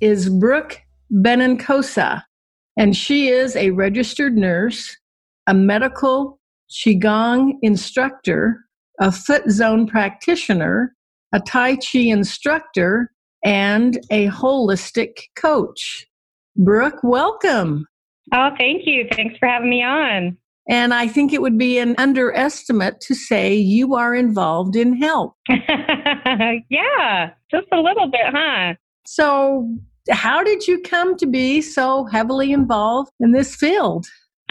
is 0.00 0.28
Brooke 0.28 0.80
Benincasa, 1.12 2.22
and 2.76 2.96
she 2.96 3.28
is 3.28 3.56
a 3.56 3.70
registered 3.70 4.36
nurse, 4.36 4.96
a 5.46 5.54
medical 5.54 6.38
Qigong 6.70 7.52
instructor, 7.62 8.64
a 9.00 9.12
foot 9.12 9.48
zone 9.50 9.86
practitioner, 9.86 10.94
a 11.32 11.40
Tai 11.40 11.76
Chi 11.76 12.00
instructor, 12.00 13.12
and 13.44 13.98
a 14.10 14.28
holistic 14.28 15.18
coach. 15.36 16.06
Brooke, 16.56 17.02
welcome. 17.02 17.86
Oh, 18.32 18.50
thank 18.58 18.82
you. 18.86 19.06
Thanks 19.12 19.36
for 19.38 19.46
having 19.46 19.70
me 19.70 19.82
on. 19.82 20.36
And 20.68 20.92
I 20.92 21.06
think 21.06 21.32
it 21.32 21.40
would 21.40 21.58
be 21.58 21.78
an 21.78 21.94
underestimate 21.96 23.00
to 23.02 23.14
say 23.14 23.54
you 23.54 23.94
are 23.94 24.14
involved 24.14 24.74
in 24.74 25.00
health. 25.00 25.34
yeah, 25.48 27.30
just 27.50 27.68
a 27.72 27.80
little 27.80 28.10
bit, 28.10 28.26
huh? 28.26 28.74
So, 29.06 29.68
how 30.10 30.42
did 30.42 30.66
you 30.68 30.80
come 30.80 31.16
to 31.16 31.26
be 31.26 31.60
so 31.60 32.04
heavily 32.04 32.52
involved 32.52 33.10
in 33.20 33.32
this 33.32 33.56
field? 33.56 34.06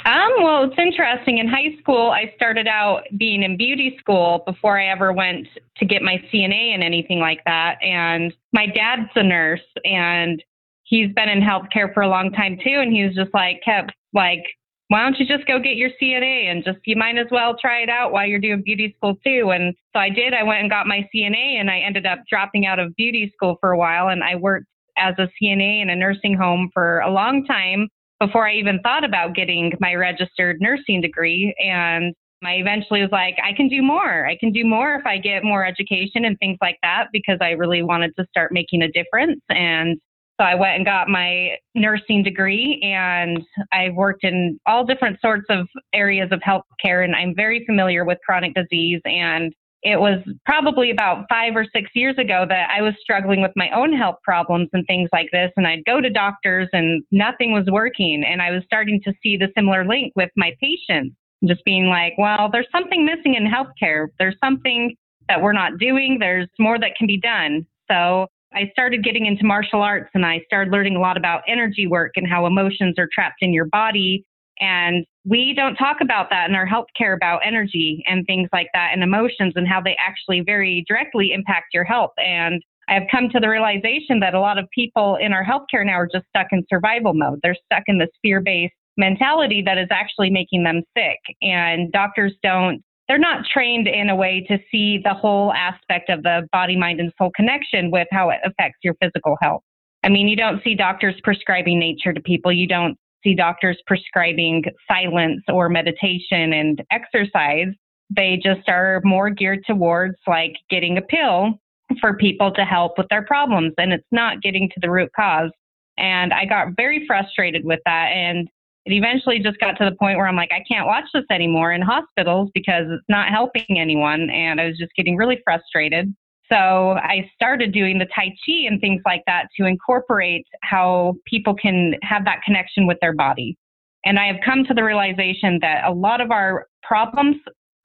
Um, 0.06 0.32
well, 0.44 0.64
it's 0.64 0.78
interesting. 0.78 1.40
In 1.40 1.48
high 1.48 1.76
school, 1.80 2.12
I 2.12 2.32
started 2.36 2.68
out 2.68 3.04
being 3.18 3.42
in 3.42 3.58
beauty 3.58 3.98
school 4.00 4.44
before 4.46 4.80
I 4.80 4.88
ever 4.88 5.12
went 5.12 5.48
to 5.78 5.86
get 5.86 6.02
my 6.02 6.18
CNA 6.32 6.74
and 6.74 6.84
anything 6.84 7.20
like 7.20 7.44
that. 7.46 7.82
And 7.82 8.34
my 8.54 8.68
dad's 8.68 9.10
a 9.16 9.24
nurse 9.24 9.66
and 9.84 10.44
he's 10.84 11.12
been 11.14 11.30
in 11.30 11.42
healthcare 11.42 11.92
for 11.94 12.04
a 12.04 12.08
long 12.08 12.32
time 12.32 12.58
too. 12.64 12.78
And 12.80 12.92
he 12.92 13.04
was 13.04 13.16
just 13.16 13.34
like, 13.34 13.62
kept 13.64 13.94
like 14.14 14.44
why 14.90 15.02
don't 15.02 15.18
you 15.18 15.26
just 15.26 15.48
go 15.48 15.60
get 15.60 15.78
your 15.78 15.90
CNA 16.02 16.52
and 16.52 16.64
just 16.64 16.78
you 16.86 16.96
might 16.96 17.18
as 17.18 17.28
well 17.32 17.56
try 17.60 17.80
it 17.80 17.90
out 17.90 18.12
while 18.12 18.26
you're 18.28 18.40
doing 18.40 18.62
beauty 18.64 18.94
school 18.98 19.16
too. 19.26 19.52
And 19.52 19.74
so 19.94 20.00
I 20.00 20.10
did. 20.10 20.34
I 20.34 20.44
went 20.44 20.62
and 20.62 20.70
got 20.70 20.86
my 20.86 21.08
CNA 21.14 21.60
and 21.60 21.72
I 21.72 21.80
ended 21.80 22.06
up 22.06 22.20
dropping 22.30 22.66
out 22.66 22.80
of 22.80 22.96
beauty 22.96 23.32
school 23.36 23.58
for 23.60 23.72
a 23.72 23.78
while 23.78 24.10
and 24.10 24.24
I 24.24 24.36
worked 24.36 24.68
as 24.98 25.16
a 25.18 25.28
CNA 25.42 25.82
in 25.82 25.90
a 25.90 25.96
nursing 25.96 26.36
home 26.36 26.70
for 26.74 27.00
a 27.00 27.12
long 27.12 27.46
time 27.46 27.88
before 28.20 28.48
I 28.48 28.54
even 28.54 28.80
thought 28.82 29.04
about 29.04 29.36
getting 29.36 29.74
my 29.80 29.96
registered 29.96 30.58
nursing 30.62 31.02
degree. 31.02 31.54
And 31.60 32.14
I 32.44 32.54
eventually 32.54 33.02
was 33.02 33.12
like, 33.12 33.38
I 33.44 33.54
can 33.54 33.68
do 33.68 33.82
more. 33.82 34.26
I 34.26 34.38
can 34.38 34.52
do 34.52 34.66
more 34.66 34.94
if 34.96 35.06
I 35.06 35.18
get 35.18 35.44
more 35.44 35.66
education 35.66 36.26
and 36.26 36.38
things 36.38 36.58
like 36.62 36.78
that 36.84 37.08
because 37.12 37.40
I 37.42 37.52
really 37.52 37.82
wanted 37.82 38.16
to 38.18 38.26
start 38.30 38.52
making 38.52 38.84
a 38.84 38.92
difference. 38.92 39.42
And 39.50 40.00
so 40.40 40.46
I 40.46 40.56
went 40.56 40.76
and 40.76 40.86
got 40.86 41.08
my 41.08 41.58
nursing 41.76 42.24
degree 42.24 42.80
and 42.84 43.42
I've 43.72 43.94
worked 43.94 44.24
in 44.24 44.60
all 44.66 44.86
different 44.86 45.20
sorts 45.22 45.46
of 45.50 45.68
areas 45.94 46.30
of 46.32 46.42
healthcare 46.42 47.06
and 47.06 47.16
I'm 47.16 47.34
very 47.36 47.66
familiar 47.66 48.04
with 48.04 48.18
chronic 48.26 48.54
disease 48.54 49.02
and 49.06 49.54
it 49.86 50.00
was 50.00 50.20
probably 50.46 50.90
about 50.90 51.26
five 51.30 51.56
or 51.56 51.64
six 51.64 51.92
years 51.94 52.18
ago 52.18 52.44
that 52.50 52.70
I 52.76 52.82
was 52.82 52.96
struggling 53.00 53.44
with 53.44 53.52
my 53.56 53.70
own 53.70 53.94
health 53.94 54.16
problems 54.24 54.68
and 54.74 54.84
things 54.88 55.10
like 55.14 55.30
this. 55.32 55.52
And 55.56 55.68
I'd 55.68 55.86
go 55.86 56.02
to 56.02 56.10
doctors 56.10 56.68
and 56.74 57.04
nothing 57.12 57.52
was 57.54 57.68
working. 57.70 58.24
And 58.28 58.42
I 58.42 58.50
was 58.50 58.64
starting 58.66 59.00
to 59.04 59.14
see 59.22 59.38
the 59.38 59.50
similar 59.56 59.86
link 59.86 60.12
with 60.16 60.32
my 60.36 60.54
patients, 60.60 61.16
just 61.46 61.64
being 61.66 61.86
like, 61.86 62.14
well, 62.18 62.50
there's 62.52 62.68
something 62.72 63.06
missing 63.06 63.36
in 63.36 63.46
healthcare. 63.46 64.08
There's 64.18 64.36
something 64.44 64.96
that 65.30 65.40
we're 65.40 65.54
not 65.54 65.78
doing. 65.78 66.18
There's 66.20 66.48
more 66.58 66.80
that 66.80 66.96
can 66.98 67.06
be 67.06 67.20
done. 67.20 67.68
So 67.88 68.26
I 68.56 68.70
started 68.72 69.04
getting 69.04 69.26
into 69.26 69.46
martial 69.46 69.82
arts 69.82 70.10
and 70.14 70.26
I 70.26 70.42
started 70.46 70.72
learning 70.72 70.96
a 70.96 71.00
lot 71.00 71.18
about 71.18 71.42
energy 71.48 71.88
work 71.88 72.14
and 72.16 72.28
how 72.28 72.46
emotions 72.46 72.96
are 72.98 73.10
trapped 73.14 73.42
in 73.42 73.54
your 73.54 73.66
body. 73.66 74.26
And 74.60 75.06
we 75.26 75.54
don't 75.54 75.76
talk 75.76 75.98
about 76.02 76.30
that 76.30 76.50
in 76.50 76.56
our 76.56 76.68
healthcare 76.68 77.14
about 77.14 77.42
energy 77.46 78.04
and 78.08 78.26
things 78.26 78.48
like 78.54 78.70
that 78.74 78.92
and 78.94 79.04
emotions 79.04 79.54
and 79.58 79.68
how 79.68 79.82
they 79.82 79.98
actually 80.00 80.42
very 80.42 80.86
directly 80.88 81.34
impact 81.34 81.74
your 81.74 81.84
health. 81.84 82.14
And 82.18 82.64
I 82.88 82.94
have 82.94 83.04
come 83.12 83.30
to 83.30 83.40
the 83.40 83.50
realization 83.50 84.20
that 84.22 84.34
a 84.34 84.40
lot 84.40 84.58
of 84.58 84.70
people 84.74 85.18
in 85.20 85.34
our 85.34 85.44
healthcare 85.44 85.86
now 85.86 85.94
are 85.94 86.10
just 86.12 86.26
stuck 86.30 86.48
in 86.52 86.64
survival 86.70 87.14
mode. 87.14 87.40
They're 87.44 87.58
stuck 87.66 87.84
in 87.88 87.98
this 87.98 88.10
fear 88.22 88.40
based 88.40 88.74
mentality 88.96 89.62
that 89.66 89.78
is 89.78 89.88
actually 89.92 90.30
making 90.30 90.64
them 90.64 90.82
sick. 90.98 91.20
And 91.42 91.92
doctors 91.92 92.34
don't 92.42 92.82
they're 93.08 93.20
not 93.20 93.46
trained 93.46 93.88
in 93.88 94.10
a 94.10 94.16
way 94.16 94.46
to 94.48 94.58
see 94.72 95.00
the 95.04 95.14
whole 95.14 95.54
aspect 95.54 96.10
of 96.10 96.24
the 96.24 96.48
body, 96.52 96.76
mind, 96.76 97.00
and 97.00 97.12
soul 97.18 97.32
connection 97.36 97.92
with 97.92 98.08
how 98.12 98.30
it 98.30 98.40
affects 98.44 98.80
your 98.84 98.96
physical 99.02 99.38
health. 99.42 99.62
I 100.04 100.10
mean, 100.10 100.28
you 100.28 100.36
don't 100.36 100.64
see 100.64 100.76
doctors 100.76 101.16
prescribing 101.24 101.80
nature 101.80 102.14
to 102.14 102.22
people. 102.22 102.52
You 102.52 102.68
don't 102.68 102.98
see 103.24 103.34
doctors 103.34 103.78
prescribing 103.88 104.64
silence 104.90 105.42
or 105.50 105.70
meditation 105.70 106.54
and 106.54 106.82
exercise. 106.92 107.68
They 108.16 108.40
just 108.42 108.70
are 108.70 109.02
more 109.04 109.30
geared 109.30 109.64
towards 109.66 110.16
like 110.28 110.54
getting 110.70 110.98
a 110.98 111.02
pill 111.02 111.60
for 112.00 112.16
people 112.16 112.52
to 112.54 112.64
help 112.64 112.98
with 112.98 113.08
their 113.10 113.24
problems. 113.24 113.74
And 113.78 113.94
it's 113.94 114.08
not 114.12 114.42
getting 114.42 114.70
to 114.70 114.80
the 114.82 114.92
root 114.92 115.10
cause. 115.16 115.52
And 115.98 116.34
I 116.34 116.46
got 116.46 116.76
very 116.76 117.06
frustrated 117.08 117.64
with 117.64 117.80
that. 117.86 118.10
And 118.14 118.48
it 118.86 118.94
eventually 118.94 119.40
just 119.40 119.60
got 119.60 119.74
to 119.80 119.86
the 119.86 119.96
point 119.96 120.18
where 120.18 120.28
I'm 120.28 120.36
like, 120.36 120.52
I 120.52 120.64
can't 120.72 120.86
watch 120.86 121.06
this 121.14 121.26
anymore 121.32 121.74
in 121.74 121.82
hospitals 121.82 122.52
because 122.54 122.86
it's 122.90 123.06
not 123.10 123.30
helping 123.30 123.66
anyone. 123.70 124.30
And 124.30 124.62
I 124.62 124.68
was 124.68 124.78
just 124.78 124.94
getting 124.96 125.16
really 125.16 125.42
frustrated. 125.44 126.14
So 126.52 126.56
I 126.58 127.30
started 127.34 127.74
doing 127.74 127.98
the 127.98 128.06
Tai 128.06 128.28
Chi 128.46 128.68
and 128.68 128.80
things 128.80 129.02
like 129.04 129.24
that 129.26 129.48
to 129.58 129.66
incorporate 129.66 130.46
how 130.62 131.16
people 131.26 131.56
can 131.56 131.96
have 132.04 132.26
that 132.26 132.44
connection 132.46 132.86
with 132.86 132.98
their 133.02 133.14
body. 133.14 133.58
And 134.06 134.20
I 134.20 134.28
have 134.28 134.38
come 134.46 134.64
to 134.66 134.74
the 134.76 134.84
realization 134.84 135.58
that 135.62 135.84
a 135.86 135.92
lot 135.92 136.22
of 136.22 136.30
our 136.30 136.68
problems 136.84 137.38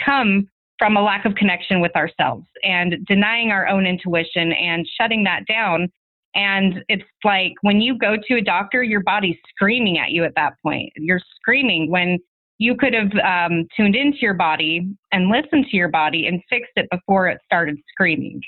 come 0.05 0.47
from 0.78 0.97
a 0.97 1.03
lack 1.03 1.25
of 1.25 1.34
connection 1.34 1.81
with 1.81 1.97
ourselves 1.97 2.47
and 2.62 2.97
denying 3.06 3.50
our 3.50 3.66
own 3.66 3.87
intuition 3.87 4.53
and 4.53 4.87
shutting 5.00 5.25
that 5.25 5.47
down 5.47 5.89
and 6.35 6.85
it's 6.89 7.03
like 7.25 7.55
when 7.63 7.81
you 7.81 7.99
go 7.99 8.17
to 8.29 8.35
a 8.37 8.41
doctor, 8.41 8.83
your 8.83 9.03
body's 9.03 9.37
screaming 9.49 9.99
at 9.99 10.11
you 10.11 10.25
at 10.25 10.35
that 10.37 10.55
point. 10.63 10.93
You're 10.97 11.21
screaming 11.37 11.91
when 11.91 12.19
you 12.59 12.77
could 12.77 12.95
have 12.95 13.13
um, 13.25 13.67
tuned 13.77 13.97
into 13.97 14.19
your 14.21 14.35
body 14.35 14.87
and 15.13 15.31
listened 15.31 15.67
to 15.71 15.77
your 15.77 15.89
body 15.89 16.27
and 16.27 16.43
fixed 16.49 16.73
it 16.77 16.87
before 16.91 17.27
it 17.27 17.41
started 17.45 17.79
screaming, 17.91 18.41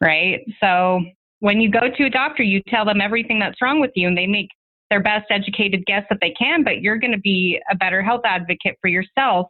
right? 0.00 0.40
So 0.60 1.00
when 1.40 1.60
you 1.60 1.70
go 1.70 1.90
to 1.94 2.04
a 2.04 2.10
doctor, 2.10 2.42
you 2.42 2.62
tell 2.68 2.84
them 2.84 3.00
everything 3.00 3.38
that's 3.38 3.60
wrong 3.60 3.80
with 3.80 3.90
you 3.96 4.06
and 4.06 4.16
they 4.16 4.26
make 4.26 4.48
their 4.88 5.02
best 5.02 5.26
educated 5.30 5.84
guess 5.86 6.04
that 6.10 6.18
they 6.20 6.30
can, 6.38 6.62
but 6.62 6.80
you're 6.80 6.98
going 6.98 7.12
to 7.12 7.18
be 7.18 7.60
a 7.70 7.74
better 7.74 8.02
health 8.02 8.22
advocate 8.24 8.76
for 8.80 8.88
yourself 8.88 9.48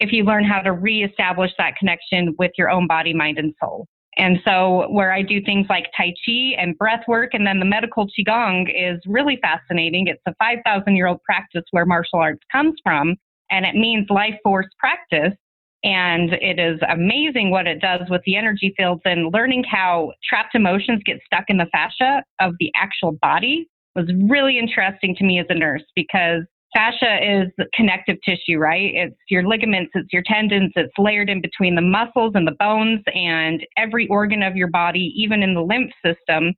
if 0.00 0.12
you 0.12 0.24
learn 0.24 0.44
how 0.44 0.60
to 0.60 0.72
reestablish 0.72 1.50
that 1.58 1.76
connection 1.76 2.34
with 2.38 2.50
your 2.58 2.70
own 2.70 2.86
body, 2.86 3.14
mind, 3.14 3.38
and 3.38 3.54
soul. 3.62 3.86
And 4.16 4.38
so, 4.44 4.86
where 4.90 5.12
I 5.12 5.22
do 5.22 5.40
things 5.42 5.66
like 5.68 5.86
Tai 5.96 6.12
Chi 6.24 6.54
and 6.58 6.76
breath 6.78 7.02
work, 7.08 7.30
and 7.32 7.46
then 7.46 7.58
the 7.58 7.64
medical 7.64 8.06
Qigong 8.06 8.68
is 8.70 9.00
really 9.06 9.38
fascinating. 9.42 10.06
It's 10.06 10.22
a 10.26 10.34
5,000 10.38 10.96
year 10.96 11.06
old 11.06 11.22
practice 11.22 11.64
where 11.72 11.86
martial 11.86 12.20
arts 12.20 12.42
comes 12.52 12.74
from, 12.82 13.16
and 13.50 13.66
it 13.66 13.74
means 13.74 14.06
life 14.10 14.36
force 14.42 14.68
practice. 14.78 15.36
And 15.82 16.32
it 16.34 16.58
is 16.58 16.80
amazing 16.88 17.50
what 17.50 17.66
it 17.66 17.80
does 17.80 18.00
with 18.08 18.22
the 18.24 18.36
energy 18.36 18.72
fields 18.76 19.02
and 19.04 19.32
learning 19.34 19.64
how 19.70 20.12
trapped 20.26 20.54
emotions 20.54 21.02
get 21.04 21.18
stuck 21.26 21.44
in 21.48 21.58
the 21.58 21.66
fascia 21.72 22.22
of 22.40 22.54
the 22.58 22.72
actual 22.74 23.18
body 23.20 23.68
was 23.94 24.10
really 24.30 24.58
interesting 24.58 25.14
to 25.16 25.24
me 25.24 25.38
as 25.38 25.46
a 25.50 25.54
nurse 25.54 25.84
because 25.94 26.42
Fascia 26.74 27.18
is 27.22 27.66
connective 27.72 28.16
tissue, 28.24 28.58
right? 28.58 28.90
It's 28.94 29.16
your 29.30 29.46
ligaments, 29.46 29.92
it's 29.94 30.12
your 30.12 30.24
tendons, 30.26 30.72
it's 30.74 30.92
layered 30.98 31.30
in 31.30 31.40
between 31.40 31.76
the 31.76 31.80
muscles 31.80 32.32
and 32.34 32.46
the 32.46 32.56
bones 32.58 33.00
and 33.14 33.64
every 33.76 34.08
organ 34.08 34.42
of 34.42 34.56
your 34.56 34.68
body, 34.68 35.12
even 35.16 35.42
in 35.42 35.54
the 35.54 35.62
lymph 35.62 35.92
system. 36.04 36.52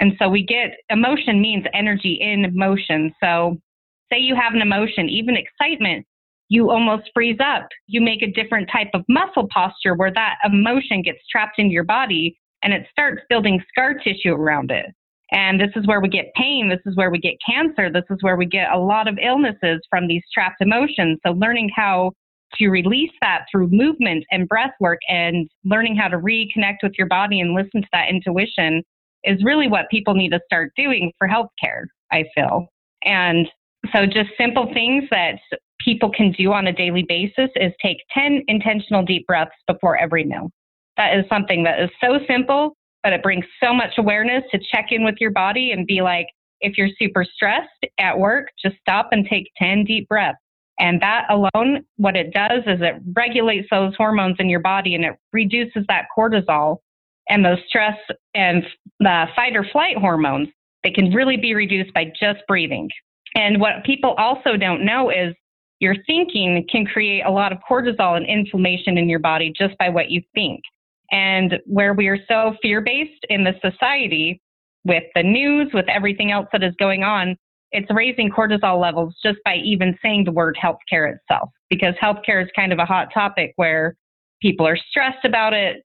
And 0.00 0.14
so 0.18 0.28
we 0.28 0.44
get 0.44 0.76
emotion 0.88 1.40
means 1.40 1.64
energy 1.72 2.18
in 2.20 2.50
motion. 2.54 3.14
So 3.22 3.58
say 4.12 4.18
you 4.18 4.34
have 4.34 4.54
an 4.54 4.62
emotion, 4.62 5.08
even 5.08 5.36
excitement, 5.36 6.04
you 6.48 6.70
almost 6.70 7.10
freeze 7.14 7.38
up. 7.40 7.68
You 7.86 8.00
make 8.00 8.22
a 8.22 8.32
different 8.32 8.68
type 8.72 8.90
of 8.92 9.04
muscle 9.08 9.46
posture 9.54 9.94
where 9.94 10.12
that 10.12 10.36
emotion 10.44 11.02
gets 11.02 11.20
trapped 11.30 11.58
in 11.58 11.70
your 11.70 11.84
body 11.84 12.36
and 12.62 12.72
it 12.72 12.86
starts 12.90 13.22
building 13.28 13.62
scar 13.68 13.94
tissue 13.94 14.32
around 14.32 14.72
it. 14.72 14.86
And 15.32 15.60
this 15.60 15.70
is 15.76 15.86
where 15.86 16.00
we 16.00 16.08
get 16.08 16.32
pain. 16.34 16.68
This 16.68 16.80
is 16.86 16.96
where 16.96 17.10
we 17.10 17.18
get 17.18 17.34
cancer. 17.46 17.90
This 17.90 18.04
is 18.10 18.18
where 18.20 18.36
we 18.36 18.46
get 18.46 18.72
a 18.72 18.78
lot 18.78 19.06
of 19.06 19.18
illnesses 19.22 19.80
from 19.88 20.08
these 20.08 20.22
trapped 20.34 20.60
emotions. 20.60 21.18
So, 21.24 21.32
learning 21.32 21.70
how 21.74 22.12
to 22.56 22.68
release 22.68 23.12
that 23.20 23.44
through 23.50 23.68
movement 23.68 24.24
and 24.30 24.48
breath 24.48 24.72
work 24.80 24.98
and 25.08 25.48
learning 25.64 25.96
how 25.96 26.08
to 26.08 26.18
reconnect 26.18 26.78
with 26.82 26.92
your 26.98 27.06
body 27.06 27.40
and 27.40 27.54
listen 27.54 27.82
to 27.82 27.88
that 27.92 28.08
intuition 28.08 28.82
is 29.24 29.44
really 29.44 29.68
what 29.68 29.88
people 29.90 30.14
need 30.14 30.30
to 30.30 30.40
start 30.46 30.72
doing 30.76 31.12
for 31.18 31.28
healthcare, 31.28 31.84
I 32.10 32.24
feel. 32.34 32.66
And 33.04 33.46
so 33.94 34.06
just 34.06 34.30
simple 34.38 34.70
things 34.72 35.04
that 35.10 35.38
people 35.80 36.10
can 36.10 36.32
do 36.32 36.52
on 36.52 36.66
a 36.66 36.72
daily 36.72 37.04
basis 37.08 37.50
is 37.56 37.72
take 37.82 37.98
10 38.12 38.42
intentional 38.48 39.02
deep 39.02 39.26
breaths 39.26 39.52
before 39.66 39.96
every 39.96 40.24
meal. 40.24 40.50
That 40.96 41.16
is 41.16 41.24
something 41.28 41.62
that 41.64 41.80
is 41.80 41.90
so 42.00 42.18
simple, 42.28 42.76
but 43.02 43.12
it 43.12 43.22
brings 43.22 43.44
so 43.62 43.72
much 43.72 43.94
awareness 43.98 44.42
to 44.52 44.58
check 44.72 44.86
in 44.90 45.04
with 45.04 45.16
your 45.20 45.30
body 45.30 45.72
and 45.72 45.86
be 45.86 46.02
like, 46.02 46.26
if 46.60 46.76
you're 46.76 46.90
super 46.98 47.24
stressed 47.24 47.86
at 47.98 48.18
work, 48.18 48.48
just 48.62 48.76
stop 48.80 49.08
and 49.12 49.26
take 49.28 49.50
10 49.58 49.84
deep 49.84 50.08
breaths. 50.08 50.38
And 50.78 51.00
that 51.02 51.26
alone, 51.30 51.84
what 51.96 52.16
it 52.16 52.32
does 52.32 52.62
is 52.66 52.80
it 52.80 52.94
regulates 53.14 53.68
those 53.70 53.94
hormones 53.96 54.36
in 54.38 54.48
your 54.48 54.60
body 54.60 54.94
and 54.94 55.04
it 55.04 55.16
reduces 55.32 55.84
that 55.88 56.06
cortisol 56.16 56.78
and 57.28 57.44
those 57.44 57.58
stress 57.68 57.96
and 58.34 58.64
the 58.98 59.26
fight 59.36 59.56
or 59.56 59.64
flight 59.72 59.96
hormones. 59.96 60.48
They 60.82 60.90
can 60.90 61.12
really 61.12 61.36
be 61.36 61.54
reduced 61.54 61.92
by 61.92 62.06
just 62.18 62.40
breathing. 62.48 62.88
And 63.34 63.60
what 63.60 63.84
people 63.84 64.14
also 64.14 64.56
don't 64.56 64.84
know 64.84 65.10
is 65.10 65.34
your 65.80 65.94
thinking 66.06 66.66
can 66.70 66.86
create 66.86 67.24
a 67.24 67.30
lot 67.30 67.52
of 67.52 67.58
cortisol 67.68 68.16
and 68.16 68.26
inflammation 68.26 68.98
in 68.98 69.08
your 69.08 69.18
body 69.18 69.52
just 69.56 69.76
by 69.78 69.88
what 69.88 70.10
you 70.10 70.22
think. 70.34 70.60
And 71.12 71.58
where 71.66 71.94
we 71.94 72.08
are 72.08 72.18
so 72.28 72.54
fear 72.62 72.80
based 72.80 73.24
in 73.28 73.44
the 73.44 73.54
society 73.60 74.40
with 74.84 75.04
the 75.14 75.22
news, 75.22 75.70
with 75.74 75.88
everything 75.88 76.30
else 76.30 76.46
that 76.52 76.62
is 76.62 76.74
going 76.78 77.02
on, 77.02 77.36
it's 77.72 77.90
raising 77.90 78.30
cortisol 78.30 78.80
levels 78.80 79.14
just 79.22 79.38
by 79.44 79.56
even 79.56 79.96
saying 80.02 80.24
the 80.24 80.32
word 80.32 80.56
healthcare 80.60 81.14
itself. 81.14 81.50
Because 81.68 81.94
healthcare 82.02 82.42
is 82.42 82.48
kind 82.56 82.72
of 82.72 82.78
a 82.78 82.84
hot 82.84 83.08
topic 83.12 83.52
where 83.56 83.96
people 84.42 84.66
are 84.66 84.78
stressed 84.90 85.24
about 85.24 85.52
it. 85.52 85.84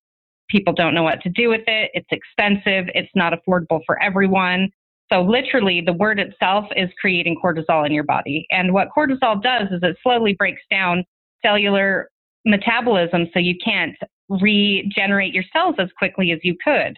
People 0.49 0.73
don't 0.73 0.93
know 0.93 1.03
what 1.03 1.21
to 1.21 1.29
do 1.29 1.49
with 1.49 1.63
it. 1.67 1.91
It's 1.93 2.07
expensive. 2.11 2.89
It's 2.93 3.11
not 3.15 3.33
affordable 3.33 3.81
for 3.85 4.01
everyone. 4.01 4.69
So, 5.11 5.21
literally, 5.21 5.81
the 5.85 5.93
word 5.93 6.19
itself 6.19 6.65
is 6.75 6.89
creating 6.99 7.39
cortisol 7.43 7.85
in 7.85 7.91
your 7.91 8.03
body. 8.03 8.47
And 8.49 8.73
what 8.73 8.87
cortisol 8.95 9.41
does 9.41 9.67
is 9.71 9.79
it 9.83 9.97
slowly 10.01 10.33
breaks 10.33 10.61
down 10.71 11.03
cellular 11.43 12.09
metabolism 12.45 13.27
so 13.33 13.39
you 13.39 13.55
can't 13.63 13.95
regenerate 14.29 15.33
your 15.33 15.43
cells 15.53 15.75
as 15.79 15.89
quickly 15.97 16.31
as 16.31 16.39
you 16.43 16.55
could. 16.63 16.97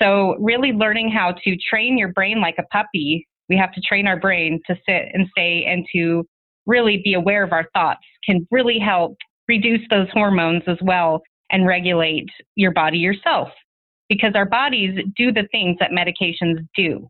So, 0.00 0.36
really 0.38 0.72
learning 0.72 1.10
how 1.10 1.34
to 1.44 1.56
train 1.56 1.98
your 1.98 2.12
brain 2.12 2.40
like 2.40 2.56
a 2.58 2.66
puppy, 2.72 3.26
we 3.48 3.56
have 3.56 3.72
to 3.72 3.80
train 3.80 4.06
our 4.06 4.18
brain 4.18 4.60
to 4.66 4.76
sit 4.88 5.08
and 5.12 5.26
stay 5.30 5.64
and 5.66 5.84
to 5.94 6.26
really 6.66 7.00
be 7.02 7.14
aware 7.14 7.42
of 7.42 7.52
our 7.52 7.68
thoughts 7.74 8.04
can 8.24 8.46
really 8.50 8.78
help 8.78 9.16
reduce 9.48 9.80
those 9.90 10.08
hormones 10.12 10.62
as 10.66 10.76
well 10.82 11.22
and 11.50 11.66
regulate 11.66 12.28
your 12.56 12.72
body 12.72 12.98
yourself. 12.98 13.48
Because 14.08 14.32
our 14.34 14.46
bodies 14.46 14.98
do 15.16 15.32
the 15.32 15.48
things 15.50 15.76
that 15.80 15.90
medications 15.90 16.58
do 16.76 17.08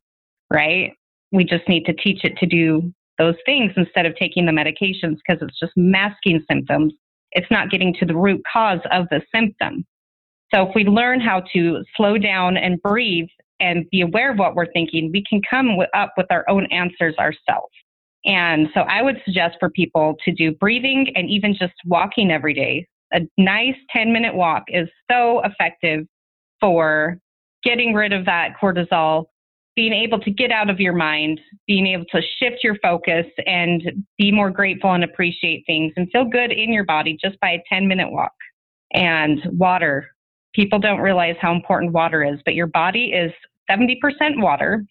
right? 0.50 0.92
We 1.32 1.44
just 1.44 1.68
need 1.68 1.84
to 1.84 1.92
teach 1.92 2.24
it 2.24 2.36
to 2.38 2.46
do 2.46 2.92
those 3.18 3.34
things 3.44 3.72
instead 3.76 4.06
of 4.06 4.14
taking 4.16 4.46
the 4.46 4.52
medications 4.52 5.16
because 5.26 5.42
it's 5.42 5.58
just 5.58 5.72
masking 5.76 6.42
symptoms. 6.50 6.94
It's 7.32 7.50
not 7.50 7.70
getting 7.70 7.94
to 7.94 8.06
the 8.06 8.16
root 8.16 8.42
cause 8.50 8.80
of 8.90 9.06
the 9.10 9.20
symptom. 9.34 9.84
So 10.54 10.68
if 10.68 10.74
we 10.74 10.84
learn 10.84 11.20
how 11.20 11.42
to 11.52 11.84
slow 11.96 12.16
down 12.18 12.56
and 12.56 12.80
breathe 12.80 13.28
and 13.60 13.88
be 13.90 14.00
aware 14.00 14.32
of 14.32 14.38
what 14.38 14.54
we're 14.54 14.72
thinking, 14.72 15.10
we 15.12 15.24
can 15.28 15.42
come 15.48 15.78
up 15.94 16.14
with 16.16 16.26
our 16.30 16.48
own 16.48 16.66
answers 16.66 17.14
ourselves. 17.18 17.72
And 18.24 18.68
so 18.74 18.80
I 18.80 19.02
would 19.02 19.20
suggest 19.24 19.56
for 19.60 19.70
people 19.70 20.16
to 20.24 20.32
do 20.32 20.52
breathing 20.52 21.12
and 21.14 21.28
even 21.28 21.54
just 21.54 21.74
walking 21.84 22.30
every 22.30 22.54
day. 22.54 22.86
A 23.12 23.20
nice 23.36 23.76
10 23.94 24.12
minute 24.12 24.34
walk 24.34 24.64
is 24.68 24.88
so 25.10 25.40
effective 25.44 26.06
for 26.60 27.18
getting 27.62 27.94
rid 27.94 28.12
of 28.12 28.24
that 28.26 28.54
cortisol 28.60 29.26
being 29.78 29.92
able 29.92 30.18
to 30.18 30.32
get 30.32 30.50
out 30.50 30.68
of 30.68 30.80
your 30.80 30.92
mind, 30.92 31.40
being 31.68 31.86
able 31.86 32.04
to 32.06 32.20
shift 32.40 32.64
your 32.64 32.74
focus 32.82 33.26
and 33.46 33.80
be 34.18 34.32
more 34.32 34.50
grateful 34.50 34.92
and 34.92 35.04
appreciate 35.04 35.62
things 35.68 35.92
and 35.96 36.10
feel 36.10 36.24
good 36.24 36.50
in 36.50 36.72
your 36.72 36.84
body 36.84 37.16
just 37.22 37.38
by 37.38 37.50
a 37.50 37.62
10 37.68 37.86
minute 37.86 38.10
walk. 38.10 38.32
And 38.92 39.40
water. 39.52 40.08
People 40.52 40.80
don't 40.80 40.98
realize 40.98 41.36
how 41.40 41.52
important 41.52 41.92
water 41.92 42.24
is, 42.24 42.40
but 42.44 42.54
your 42.54 42.66
body 42.66 43.12
is 43.12 43.30
70% 43.70 43.94
water. 44.42 44.84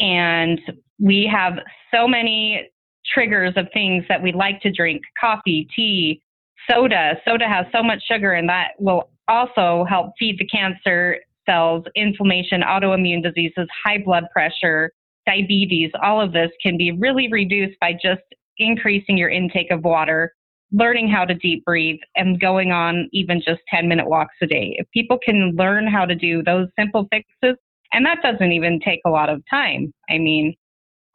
And 0.00 0.60
we 0.98 1.30
have 1.32 1.60
so 1.94 2.08
many 2.08 2.68
triggers 3.06 3.52
of 3.54 3.68
things 3.72 4.02
that 4.08 4.20
we 4.20 4.32
like 4.32 4.60
to 4.62 4.72
drink 4.72 5.02
coffee, 5.20 5.68
tea, 5.76 6.20
soda. 6.68 7.20
Soda 7.24 7.46
has 7.46 7.66
so 7.70 7.84
much 7.84 8.02
sugar, 8.10 8.32
and 8.32 8.48
that 8.48 8.70
will 8.80 9.10
also 9.28 9.86
help 9.88 10.10
feed 10.18 10.40
the 10.40 10.46
cancer 10.46 11.20
cells, 11.46 11.84
inflammation, 11.94 12.62
autoimmune 12.62 13.22
diseases, 13.22 13.68
high 13.84 13.98
blood 13.98 14.24
pressure, 14.32 14.90
diabetes, 15.26 15.90
all 16.02 16.20
of 16.20 16.32
this 16.32 16.50
can 16.62 16.76
be 16.76 16.92
really 16.92 17.28
reduced 17.30 17.78
by 17.80 17.92
just 17.92 18.22
increasing 18.58 19.16
your 19.16 19.30
intake 19.30 19.70
of 19.70 19.82
water, 19.84 20.32
learning 20.72 21.08
how 21.08 21.24
to 21.24 21.34
deep 21.34 21.64
breathe, 21.64 21.98
and 22.16 22.40
going 22.40 22.72
on 22.72 23.08
even 23.12 23.40
just 23.44 23.60
10 23.72 23.88
minute 23.88 24.08
walks 24.08 24.34
a 24.42 24.46
day. 24.46 24.74
If 24.78 24.86
people 24.92 25.18
can 25.24 25.54
learn 25.56 25.86
how 25.86 26.04
to 26.04 26.14
do 26.14 26.42
those 26.42 26.68
simple 26.78 27.06
fixes, 27.10 27.56
and 27.92 28.04
that 28.04 28.22
doesn't 28.22 28.52
even 28.52 28.80
take 28.80 29.00
a 29.06 29.10
lot 29.10 29.28
of 29.28 29.42
time. 29.48 29.92
I 30.10 30.18
mean, 30.18 30.54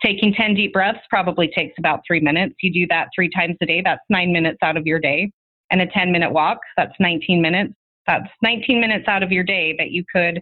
taking 0.04 0.34
10 0.34 0.56
deep 0.56 0.74
breaths 0.74 1.00
probably 1.10 1.50
takes 1.50 1.76
about 1.78 2.02
three 2.08 2.22
minutes. 2.22 2.56
You 2.62 2.72
do 2.72 2.88
that 2.90 3.10
three 3.14 3.30
times 3.30 3.58
a 3.62 3.66
day, 3.66 3.82
that's 3.84 4.02
nine 4.10 4.32
minutes 4.32 4.60
out 4.62 4.78
of 4.78 4.86
your 4.86 5.00
day. 5.00 5.32
And 5.72 5.82
a 5.82 5.88
10 5.88 6.12
minute 6.12 6.32
walk, 6.32 6.60
that's 6.78 6.94
19 7.00 7.42
minutes. 7.42 7.74
That's 8.08 8.30
19 8.42 8.80
minutes 8.82 9.08
out 9.08 9.24
of 9.24 9.32
your 9.32 9.44
day 9.44 9.76
that 9.78 9.92
you 9.92 10.04
could 10.12 10.42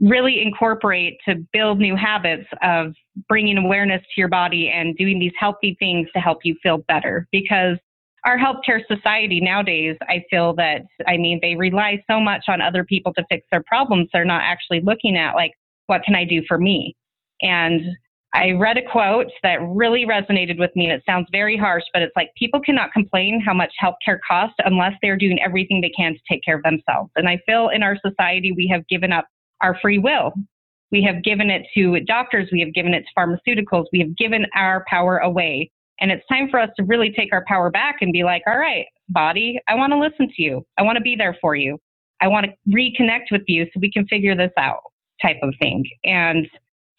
really 0.00 0.40
incorporate 0.40 1.18
to 1.28 1.36
build 1.52 1.78
new 1.78 1.94
habits 1.94 2.46
of 2.62 2.94
bringing 3.28 3.58
awareness 3.58 4.00
to 4.00 4.20
your 4.20 4.28
body 4.28 4.70
and 4.70 4.96
doing 4.96 5.18
these 5.18 5.32
healthy 5.38 5.76
things 5.78 6.08
to 6.14 6.20
help 6.20 6.38
you 6.44 6.56
feel 6.62 6.78
better. 6.88 7.28
Because 7.32 7.76
our 8.24 8.38
healthcare 8.38 8.80
society 8.86 9.40
nowadays, 9.40 9.96
I 10.02 10.24
feel 10.30 10.54
that, 10.54 10.82
I 11.06 11.16
mean, 11.16 11.38
they 11.42 11.54
rely 11.54 12.02
so 12.08 12.20
much 12.20 12.44
on 12.48 12.60
other 12.60 12.84
people 12.84 13.12
to 13.14 13.24
fix 13.30 13.46
their 13.50 13.62
problems. 13.62 14.08
They're 14.12 14.24
not 14.24 14.42
actually 14.42 14.80
looking 14.80 15.16
at, 15.16 15.34
like, 15.34 15.52
what 15.86 16.02
can 16.04 16.14
I 16.14 16.24
do 16.24 16.42
for 16.46 16.58
me? 16.58 16.96
And 17.42 17.82
I 18.32 18.52
read 18.52 18.76
a 18.76 18.82
quote 18.82 19.26
that 19.42 19.58
really 19.60 20.06
resonated 20.06 20.58
with 20.58 20.70
me, 20.76 20.84
and 20.84 20.92
it 20.92 21.02
sounds 21.04 21.26
very 21.32 21.56
harsh, 21.56 21.82
but 21.92 22.02
it's 22.02 22.14
like 22.14 22.30
people 22.36 22.60
cannot 22.60 22.92
complain 22.92 23.40
how 23.40 23.52
much 23.52 23.72
healthcare 23.82 24.18
costs 24.26 24.56
unless 24.64 24.92
they're 25.02 25.16
doing 25.16 25.40
everything 25.42 25.80
they 25.80 25.90
can 25.90 26.14
to 26.14 26.20
take 26.28 26.44
care 26.44 26.56
of 26.56 26.62
themselves. 26.62 27.10
And 27.16 27.28
I 27.28 27.40
feel 27.44 27.70
in 27.70 27.82
our 27.82 27.96
society 28.06 28.52
we 28.52 28.68
have 28.68 28.86
given 28.86 29.12
up 29.12 29.26
our 29.62 29.76
free 29.80 29.98
will. 29.98 30.32
We 30.92 31.02
have 31.02 31.22
given 31.22 31.50
it 31.50 31.66
to 31.76 32.00
doctors, 32.00 32.48
we 32.52 32.60
have 32.60 32.72
given 32.72 32.94
it 32.94 33.04
to 33.04 33.08
pharmaceuticals, 33.18 33.86
we 33.92 34.00
have 34.00 34.16
given 34.16 34.46
our 34.54 34.84
power 34.88 35.18
away. 35.18 35.70
And 36.00 36.10
it's 36.10 36.26
time 36.28 36.48
for 36.50 36.58
us 36.58 36.70
to 36.76 36.84
really 36.84 37.12
take 37.12 37.32
our 37.32 37.44
power 37.46 37.70
back 37.70 37.96
and 38.00 38.12
be 38.12 38.24
like, 38.24 38.42
all 38.46 38.58
right, 38.58 38.86
body, 39.08 39.60
I 39.68 39.74
want 39.74 39.92
to 39.92 39.98
listen 39.98 40.28
to 40.34 40.42
you. 40.42 40.64
I 40.78 40.82
want 40.82 40.96
to 40.96 41.02
be 41.02 41.14
there 41.14 41.36
for 41.40 41.54
you. 41.54 41.78
I 42.20 42.28
want 42.28 42.46
to 42.46 42.52
reconnect 42.74 43.30
with 43.30 43.42
you 43.46 43.66
so 43.66 43.80
we 43.80 43.90
can 43.90 44.06
figure 44.06 44.36
this 44.36 44.52
out, 44.58 44.80
type 45.22 45.38
of 45.42 45.54
thing. 45.60 45.84
And 46.04 46.46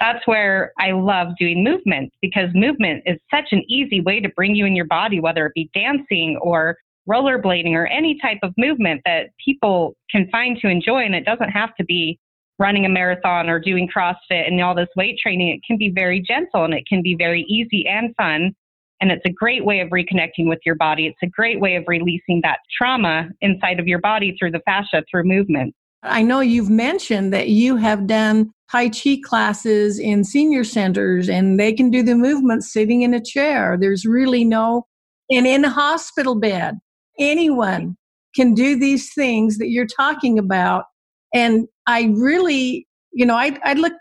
that's 0.02 0.26
where 0.26 0.74
I 0.80 0.92
love 0.92 1.28
doing 1.40 1.64
movement 1.64 2.12
because 2.22 2.50
movement 2.56 3.04
is 3.06 3.20
such 3.30 3.50
an 3.52 3.64
easy 3.70 4.02
way 4.02 4.20
to 4.20 4.30
bring 4.30 4.56
you 4.56 4.66
in 4.66 4.76
your 4.76 4.88
body, 4.88 5.20
whether 5.20 5.46
it 5.46 5.54
be 5.54 5.70
dancing 5.76 6.38
or 6.42 6.76
rollerblading 7.08 7.74
or 7.74 7.86
any 7.86 8.18
type 8.20 8.40
of 8.42 8.52
movement 8.58 9.02
that 9.06 9.30
people 9.44 9.96
can 10.10 10.28
find 10.32 10.58
to 10.62 10.68
enjoy. 10.68 11.04
And 11.04 11.14
it 11.14 11.24
doesn't 11.24 11.50
have 11.50 11.76
to 11.76 11.86
be 11.86 12.20
running 12.58 12.86
a 12.86 12.90
marathon 12.90 13.48
or 13.48 13.60
doing 13.60 13.88
CrossFit 13.96 14.48
and 14.48 14.60
all 14.62 14.76
this 14.76 14.90
weight 14.96 15.20
training. 15.22 15.50
It 15.50 15.62
can 15.66 15.78
be 15.78 15.92
very 15.92 16.20
gentle 16.20 16.64
and 16.66 16.74
it 16.74 16.86
can 16.88 17.04
be 17.04 17.16
very 17.16 17.44
easy 17.48 17.88
and 17.88 18.16
fun. 18.16 18.54
And 19.02 19.12
it's 19.12 19.26
a 19.26 19.32
great 19.32 19.66
way 19.66 19.82
of 19.82 19.90
reconnecting 19.90 20.48
with 20.48 20.60
your 20.66 20.76
body. 20.76 21.08
It's 21.08 21.18
a 21.24 21.28
great 21.28 21.60
way 21.60 21.76
of 21.76 21.84
releasing 21.88 22.40
that 22.44 22.60
trauma 22.76 23.30
inside 23.42 23.80
of 23.80 23.88
your 23.88 24.00
body 24.00 24.36
through 24.38 24.52
the 24.52 24.62
fascia, 24.66 25.04
through 25.10 25.24
movement. 25.24 25.76
I 26.04 26.24
know 26.24 26.40
you've 26.40 26.70
mentioned 26.70 27.32
that 27.34 27.50
you 27.50 27.76
have 27.76 28.08
done 28.08 28.52
Tai 28.72 28.90
Chi 28.90 29.20
classes 29.24 30.00
in 30.00 30.24
senior 30.24 30.64
centers 30.64 31.30
and 31.30 31.60
they 31.60 31.74
can 31.74 31.92
do 31.92 32.02
the 32.02 32.16
movement 32.16 32.64
sitting 32.64 33.02
in 33.02 33.14
a 33.14 33.24
chair. 33.24 33.78
There's 33.80 34.06
really 34.06 34.44
no, 34.44 34.88
and 35.30 35.46
in 35.46 35.66
a 35.66 35.70
hospital 35.70 36.36
bed, 36.36 36.80
anyone 37.20 37.98
can 38.36 38.54
do 38.54 38.80
these 38.80 39.14
things 39.14 39.58
that 39.58 39.70
you're 39.70 39.86
talking 39.86 40.40
about. 40.40 40.86
And 41.34 41.68
I 41.86 42.12
really, 42.16 42.88
you 43.12 43.26
know, 43.26 43.36
I, 43.36 43.58
I 43.64 43.74
look 43.74 43.94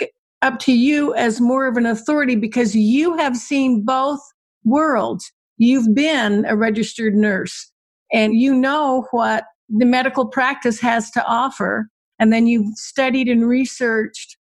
up 0.43 0.59
to 0.61 0.73
you 0.73 1.15
as 1.15 1.41
more 1.41 1.67
of 1.67 1.77
an 1.77 1.87
authority 1.87 2.37
because 2.37 2.75
you 2.75 3.17
have 3.19 3.37
seen 3.37 3.83
both 3.85 4.21
worlds. 4.65 5.31
You've 5.59 5.95
been 5.95 6.47
a 6.47 6.57
registered 6.57 7.15
nurse 7.15 7.71
and 8.13 8.35
you 8.35 8.55
know 8.55 9.07
what 9.11 9.45
the 9.71 9.87
medical 9.87 10.27
practice 10.27 10.81
has 10.81 11.11
to 11.13 11.25
offer. 11.27 11.89
And 12.19 12.33
then 12.33 12.47
you've 12.47 12.77
studied 12.77 13.29
and 13.29 13.49
researched 13.49 14.37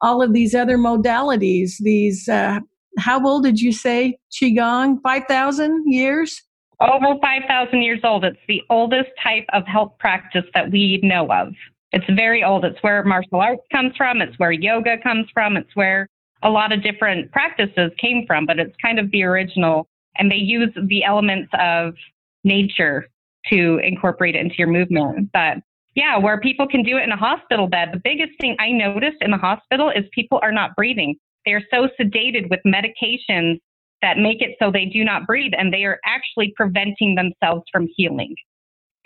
all 0.00 0.22
of 0.22 0.32
these 0.32 0.54
other 0.54 0.76
modalities. 0.76 1.72
These, 1.80 2.28
uh, 2.28 2.60
how 2.98 3.26
old 3.26 3.44
did 3.44 3.60
you 3.60 3.72
say 3.72 4.18
Qigong? 4.32 5.00
5,000 5.02 5.84
years? 5.86 6.42
Over 6.80 7.18
5,000 7.20 7.82
years 7.82 8.00
old. 8.04 8.24
It's 8.24 8.38
the 8.46 8.62
oldest 8.70 9.10
type 9.22 9.46
of 9.52 9.66
health 9.66 9.92
practice 9.98 10.44
that 10.54 10.70
we 10.70 11.00
know 11.02 11.26
of. 11.32 11.54
It's 11.92 12.04
very 12.14 12.42
old. 12.42 12.64
It's 12.64 12.82
where 12.82 13.02
martial 13.04 13.40
arts 13.40 13.62
comes 13.72 13.96
from. 13.96 14.20
It's 14.20 14.38
where 14.38 14.52
yoga 14.52 14.96
comes 15.02 15.26
from. 15.32 15.56
It's 15.56 15.74
where 15.74 16.08
a 16.42 16.50
lot 16.50 16.72
of 16.72 16.82
different 16.82 17.30
practices 17.32 17.92
came 17.98 18.26
from, 18.26 18.46
but 18.46 18.58
it's 18.58 18.74
kind 18.82 18.98
of 18.98 19.10
the 19.12 19.22
original. 19.22 19.88
And 20.16 20.30
they 20.30 20.36
use 20.36 20.70
the 20.88 21.04
elements 21.04 21.50
of 21.58 21.94
nature 22.42 23.08
to 23.50 23.80
incorporate 23.82 24.34
it 24.36 24.40
into 24.40 24.56
your 24.58 24.68
movement. 24.68 25.30
But 25.32 25.58
yeah, 25.94 26.18
where 26.18 26.40
people 26.40 26.66
can 26.66 26.82
do 26.82 26.96
it 26.96 27.04
in 27.04 27.12
a 27.12 27.16
hospital 27.16 27.68
bed, 27.68 27.90
the 27.92 28.00
biggest 28.02 28.32
thing 28.40 28.56
I 28.58 28.70
noticed 28.70 29.18
in 29.20 29.30
the 29.30 29.36
hospital 29.36 29.90
is 29.90 30.04
people 30.12 30.40
are 30.42 30.52
not 30.52 30.74
breathing. 30.76 31.16
They 31.46 31.52
are 31.52 31.62
so 31.70 31.88
sedated 32.00 32.50
with 32.50 32.60
medications 32.66 33.58
that 34.02 34.18
make 34.18 34.42
it 34.42 34.56
so 34.60 34.70
they 34.70 34.86
do 34.86 35.04
not 35.04 35.26
breathe 35.26 35.52
and 35.56 35.72
they 35.72 35.84
are 35.84 35.98
actually 36.04 36.52
preventing 36.56 37.14
themselves 37.14 37.62
from 37.72 37.88
healing. 37.96 38.34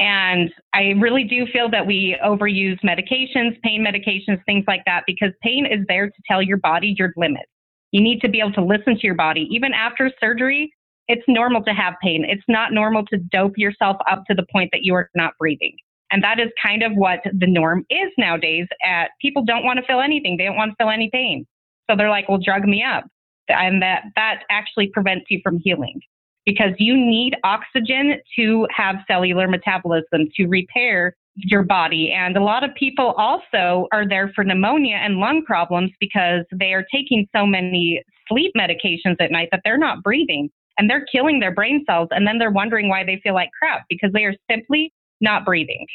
And 0.01 0.51
I 0.75 0.95
really 1.01 1.25
do 1.25 1.47
feel 1.53 1.69
that 1.71 1.87
we 1.87 2.17
overuse 2.25 2.79
medications, 2.85 3.61
pain 3.63 3.85
medications, 3.85 4.43
things 4.47 4.65
like 4.69 4.83
that, 4.87 5.03
because 5.07 5.33
pain 5.43 5.67
is 5.67 5.85
there 5.89 6.07
to 6.07 6.23
tell 6.27 6.41
your 6.41 6.59
body 6.59 6.95
your 6.97 7.13
limits. 7.17 7.51
You 7.91 8.01
need 8.01 8.21
to 8.21 8.29
be 8.29 8.39
able 8.39 8.53
to 8.53 8.65
listen 8.65 8.95
to 8.95 9.03
your 9.03 9.17
body. 9.17 9.49
Even 9.51 9.73
after 9.73 10.11
surgery, 10.21 10.73
it's 11.09 11.25
normal 11.27 11.63
to 11.65 11.71
have 11.71 11.95
pain. 12.03 12.25
It's 12.29 12.45
not 12.49 12.73
normal 12.73 13.05
to 13.07 13.17
dope 13.17 13.57
yourself 13.57 13.97
up 14.11 14.25
to 14.27 14.35
the 14.35 14.45
point 14.53 14.71
that 14.73 14.83
you 14.83 14.95
are 14.95 15.11
not 15.15 15.33
breathing. 15.39 15.75
And 16.11 16.23
that 16.23 16.39
is 16.39 16.49
kind 16.65 16.83
of 16.83 16.93
what 16.95 17.21
the 17.25 17.47
norm 17.47 17.85
is 17.91 18.11
nowadays. 18.17 18.67
At 18.83 19.11
people 19.21 19.45
don't 19.45 19.65
want 19.65 19.79
to 19.79 19.87
feel 19.87 20.01
anything. 20.01 20.37
They 20.37 20.45
don't 20.45 20.57
want 20.57 20.73
to 20.73 20.77
feel 20.83 20.91
any 20.91 21.11
pain. 21.13 21.47
So 21.91 21.97
they're 21.97 22.11
like, 22.11 22.29
well, 22.29 22.39
drug 22.39 22.65
me 22.65 22.83
up. 22.83 23.05
And 23.49 23.83
that, 23.83 24.05
that 24.17 24.43
actually 24.51 24.89
prevents 24.89 25.27
you 25.31 25.41
from 25.43 25.59
healing 25.63 26.01
because 26.45 26.73
you 26.79 26.97
need 26.97 27.37
oxygen 27.45 28.21
to 28.37 28.67
have 28.75 28.97
cellular 29.07 29.49
metabolism 29.49 30.29
to 30.37 30.47
repair 30.47 31.15
your 31.37 31.63
body. 31.63 32.13
And 32.13 32.37
a 32.37 32.43
lot 32.43 32.65
of 32.65 32.75
people 32.75 33.13
also 33.17 33.87
are 33.93 34.07
there 34.07 34.33
for 34.35 34.45
pneumonia 34.45 34.97
and 34.97 35.17
lung 35.17 35.45
problems 35.45 35.93
because 36.01 36.45
they 36.53 36.73
are 36.73 36.85
taking 36.93 37.27
so 37.35 37.47
many 37.47 38.03
sleep 38.29 38.53
medications 38.57 39.17
at 39.21 39.31
night 39.31 39.49
that 39.53 39.61
they're 39.65 39.79
not 39.79 40.03
breathing 40.03 40.51
and 40.79 40.89
they're 40.89 41.05
killing 41.11 41.41
their 41.41 41.53
brain 41.53 41.85
cells. 41.87 42.09
And 42.11 42.27
then 42.27 42.39
they're 42.39 42.51
wondering 42.51 42.89
why 42.89 43.05
they 43.05 43.21
feel 43.23 43.35
like 43.35 43.51
crap 43.59 43.85
because 43.89 44.13
they 44.13 44.25
are 44.25 44.35
simply 44.51 44.93
not 45.21 45.45
breathing. 45.45 45.87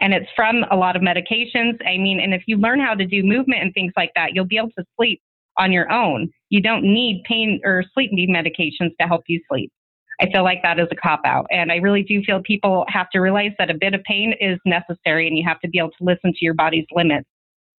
And 0.00 0.12
it's 0.12 0.28
from 0.34 0.64
a 0.70 0.76
lot 0.76 0.96
of 0.96 1.02
medications. 1.02 1.78
I 1.86 1.98
mean, 1.98 2.20
and 2.20 2.34
if 2.34 2.42
you 2.46 2.56
learn 2.56 2.80
how 2.80 2.94
to 2.94 3.06
do 3.06 3.22
movement 3.22 3.62
and 3.62 3.72
things 3.72 3.92
like 3.96 4.10
that, 4.16 4.34
you'll 4.34 4.44
be 4.44 4.58
able 4.58 4.72
to 4.76 4.84
sleep 4.96 5.22
on 5.56 5.70
your 5.70 5.90
own. 5.90 6.30
You 6.50 6.60
don't 6.60 6.82
need 6.82 7.22
pain 7.24 7.60
or 7.64 7.84
sleep 7.94 8.10
need 8.12 8.28
medications 8.28 8.90
to 9.00 9.06
help 9.06 9.22
you 9.28 9.40
sleep. 9.48 9.70
I 10.20 10.30
feel 10.30 10.44
like 10.44 10.62
that 10.62 10.78
is 10.78 10.88
a 10.90 10.96
cop 10.96 11.20
out. 11.24 11.46
And 11.50 11.72
I 11.72 11.76
really 11.76 12.02
do 12.02 12.22
feel 12.22 12.40
people 12.42 12.84
have 12.88 13.10
to 13.10 13.20
realize 13.20 13.52
that 13.58 13.70
a 13.70 13.74
bit 13.74 13.94
of 13.94 14.02
pain 14.02 14.34
is 14.40 14.58
necessary 14.64 15.26
and 15.26 15.36
you 15.36 15.44
have 15.46 15.60
to 15.60 15.68
be 15.68 15.78
able 15.78 15.90
to 15.90 16.04
listen 16.04 16.32
to 16.32 16.38
your 16.44 16.54
body's 16.54 16.86
limits. 16.92 17.28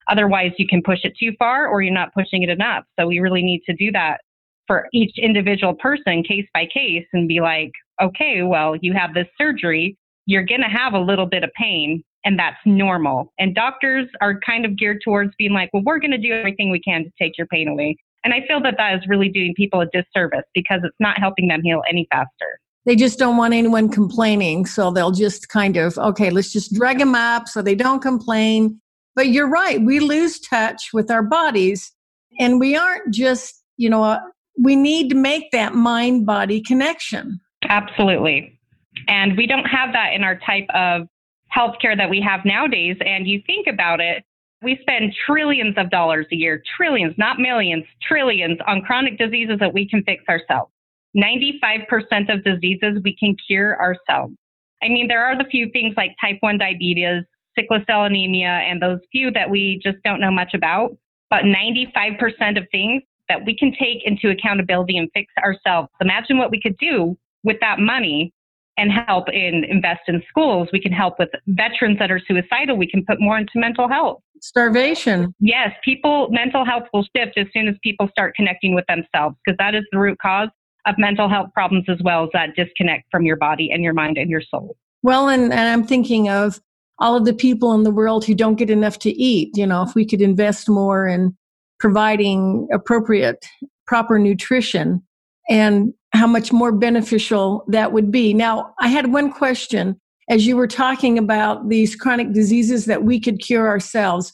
Otherwise, 0.10 0.52
you 0.58 0.68
can 0.68 0.82
push 0.84 1.00
it 1.04 1.14
too 1.20 1.32
far 1.40 1.68
or 1.68 1.82
you're 1.82 1.94
not 1.94 2.14
pushing 2.14 2.44
it 2.44 2.50
enough. 2.50 2.84
So 3.00 3.08
we 3.08 3.20
really 3.20 3.42
need 3.42 3.62
to 3.68 3.74
do 3.74 3.92
that 3.94 4.22
for 4.68 4.88
each 4.94 5.14
individual 5.18 5.74
person, 5.74 6.24
case 6.24 6.48
by 6.54 6.68
case, 6.74 7.06
and 7.14 7.28
be 7.28 7.42
like, 7.42 7.72
okay, 8.02 8.42
well, 8.44 8.76
you 8.76 8.94
have 8.94 9.14
this 9.14 9.28
surgery. 9.38 9.98
You're 10.26 10.46
going 10.46 10.62
to 10.62 10.68
have 10.68 10.94
a 10.94 11.00
little 11.00 11.26
bit 11.26 11.44
of 11.44 11.52
pain, 11.60 12.04
and 12.24 12.38
that's 12.38 12.58
normal. 12.66 13.32
And 13.40 13.54
doctors 13.54 14.08
are 14.22 14.40
kind 14.46 14.66
of 14.66 14.78
geared 14.78 15.02
towards 15.04 15.34
being 15.38 15.54
like, 15.54 15.70
well, 15.74 15.84
we're 15.86 16.00
going 16.00 16.12
to 16.12 16.18
do 16.18 16.32
everything 16.34 16.72
we 16.72 16.80
can 16.80 17.04
to 17.04 17.12
take 17.20 17.38
your 17.38 17.48
pain 17.48 17.68
away. 17.68 17.98
And 18.24 18.34
I 18.34 18.44
feel 18.48 18.60
that 18.64 18.76
that 18.78 18.96
is 18.96 19.08
really 19.08 19.30
doing 19.30 19.54
people 19.56 19.82
a 19.82 19.86
disservice 19.86 20.46
because 20.56 20.82
it's 20.84 20.96
not 21.00 21.20
helping 21.20 21.48
them 21.48 21.62
heal 21.62 21.84
any 21.88 22.08
faster. 22.12 22.60
They 22.86 22.96
just 22.96 23.20
don't 23.20 23.38
want 23.38 23.54
anyone 23.54 23.90
complaining. 23.90 24.66
So 24.66 24.92
they'll 24.92 25.12
just 25.12 25.50
kind 25.50 25.78
of, 25.78 25.98
okay, 25.98 26.32
let's 26.32 26.52
just 26.52 26.74
drag 26.74 27.00
them 27.00 27.16
up 27.16 27.48
so 27.48 27.62
they 27.62 27.76
don't 27.76 28.02
complain. 28.02 28.80
But 29.16 29.30
you're 29.30 29.50
right. 29.50 29.82
We 29.82 30.00
lose 30.00 30.40
touch 30.40 30.90
with 30.92 31.10
our 31.10 31.24
bodies 31.24 31.92
and 32.40 32.60
we 32.60 32.76
aren't 32.76 33.14
just, 33.14 33.64
you 33.78 33.90
know, 33.90 34.20
we 34.62 34.76
need 34.76 35.10
to 35.10 35.16
make 35.16 35.52
that 35.52 35.74
mind 35.74 36.26
body 36.26 36.62
connection. 36.62 37.40
Absolutely. 37.68 38.60
And 39.08 39.36
we 39.38 39.48
don't 39.48 39.66
have 39.66 39.94
that 39.94 40.14
in 40.14 40.24
our 40.24 40.40
type 40.46 40.68
of 40.74 41.08
healthcare 41.56 41.98
that 41.98 42.10
we 42.10 42.22
have 42.22 42.46
nowadays. 42.46 42.98
And 43.06 43.28
you 43.28 43.42
think 43.46 43.68
about 43.68 44.00
it, 44.00 44.24
we 44.62 44.78
spend 44.82 45.14
trillions 45.26 45.76
of 45.78 45.90
dollars 45.90 46.26
a 46.32 46.36
year, 46.36 46.62
trillions, 46.76 47.14
not 47.18 47.40
millions, 47.40 47.86
trillions 48.02 48.58
on 48.68 48.82
chronic 48.82 49.18
diseases 49.18 49.60
that 49.60 49.74
we 49.74 49.88
can 49.88 50.04
fix 50.04 50.24
ourselves. 50.28 50.72
95% 51.16 52.34
of 52.34 52.44
diseases 52.44 53.00
we 53.04 53.16
can 53.16 53.36
cure 53.48 53.80
ourselves. 53.80 54.36
I 54.84 54.90
mean, 54.90 55.08
there 55.08 55.24
are 55.24 55.38
the 55.38 55.46
few 55.50 55.70
things 55.72 55.94
like 55.96 56.12
type 56.20 56.38
1 56.42 56.58
diabetes, 56.58 57.24
sickle 57.58 57.80
cell 57.88 58.04
anemia, 58.04 58.50
and 58.50 58.82
those 58.82 59.00
few 59.12 59.32
that 59.32 59.50
we 59.50 59.80
just 59.84 59.98
don't 60.04 60.20
know 60.20 60.32
much 60.32 60.54
about. 60.54 60.98
But 61.30 61.44
95% 61.44 62.58
of 62.58 62.68
things 62.72 63.02
that 63.30 63.46
we 63.46 63.56
can 63.58 63.72
take 63.72 64.06
into 64.06 64.30
accountability 64.30 64.98
and 64.98 65.10
fix 65.14 65.32
ourselves. 65.44 65.90
Imagine 66.02 66.38
what 66.38 66.52
we 66.52 66.62
could 66.62 66.78
do 66.78 67.18
with 67.44 67.58
that 67.62 67.80
money 67.80 68.34
and 68.78 68.92
help 68.92 69.30
in 69.30 69.64
invest 69.64 70.02
in 70.08 70.22
schools. 70.30 70.68
We 70.74 70.82
can 70.82 70.92
help 70.92 71.18
with 71.18 71.30
veterans 71.48 71.98
that 72.00 72.12
are 72.12 72.20
suicidal. 72.28 72.78
We 72.78 72.90
can 72.90 73.06
put 73.06 73.20
more 73.20 73.38
into 73.38 73.54
mental 73.56 73.88
health. 73.88 74.22
Starvation. 74.42 75.34
Yes, 75.40 75.72
people 75.84 76.28
mental 76.30 76.66
health 76.66 76.84
will 76.94 77.06
shift 77.16 77.38
as 77.38 77.48
soon 77.54 77.68
as 77.68 77.76
people 77.84 78.10
start 78.10 78.36
connecting 78.36 78.76
with 78.76 78.86
themselves 78.88 79.36
because 79.46 79.58
that 79.60 79.76
is 79.76 79.84
the 79.92 79.98
root 79.98 80.18
cause 80.22 80.50
of 80.86 80.96
mental 80.98 81.30
health 81.30 81.50
problems 81.54 81.86
as 81.88 81.98
well 82.04 82.26
as 82.26 82.30
that 82.34 82.50
disconnect 82.56 83.06
from 83.10 83.26
your 83.26 83.38
body 83.38 83.72
and 83.72 83.82
your 83.82 83.94
mind 83.94 84.18
and 84.18 84.30
your 84.30 84.42
soul. 84.42 84.76
Well, 85.02 85.30
and, 85.30 85.44
and 85.46 85.70
I'm 85.70 85.86
thinking 85.86 86.30
of 86.30 86.60
all 87.00 87.16
of 87.16 87.26
the 87.26 87.34
people 87.34 87.74
in 87.74 87.84
the 87.84 87.92
world 87.92 88.26
who 88.26 88.36
don't 88.36 88.56
get 88.56 88.70
enough 88.70 89.00
to 89.00 89.10
eat. 89.10 89.56
You 89.58 89.68
know, 89.68 89.84
if 89.84 89.96
we 89.96 90.06
could 90.06 90.22
invest 90.22 90.70
more 90.70 91.08
in 91.08 91.36
providing 91.80 92.68
appropriate, 92.74 93.46
proper 93.88 94.18
nutrition 94.18 95.02
and 95.50 95.94
how 96.14 96.28
much 96.28 96.52
more 96.52 96.72
beneficial 96.72 97.64
that 97.68 97.92
would 97.92 98.12
be. 98.12 98.34
Now, 98.34 98.74
I 98.80 98.88
had 98.88 99.12
one 99.12 99.32
question 99.32 100.00
as 100.30 100.48
you 100.48 100.56
were 100.56 100.68
talking 100.68 101.18
about 101.18 101.70
these 101.70 101.96
chronic 101.96 102.32
diseases 102.32 102.86
that 102.86 103.04
we 103.04 103.20
could 103.20 103.40
cure 103.40 103.68
ourselves. 103.68 104.34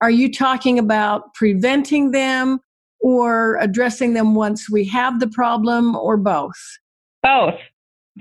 Are 0.00 0.10
you 0.10 0.32
talking 0.32 0.78
about 0.78 1.34
preventing 1.34 2.10
them 2.12 2.60
or 3.00 3.56
addressing 3.56 4.14
them 4.14 4.34
once 4.34 4.70
we 4.70 4.84
have 4.84 5.18
the 5.18 5.28
problem 5.28 5.96
or 5.96 6.16
both? 6.16 6.60
Both. 7.22 7.58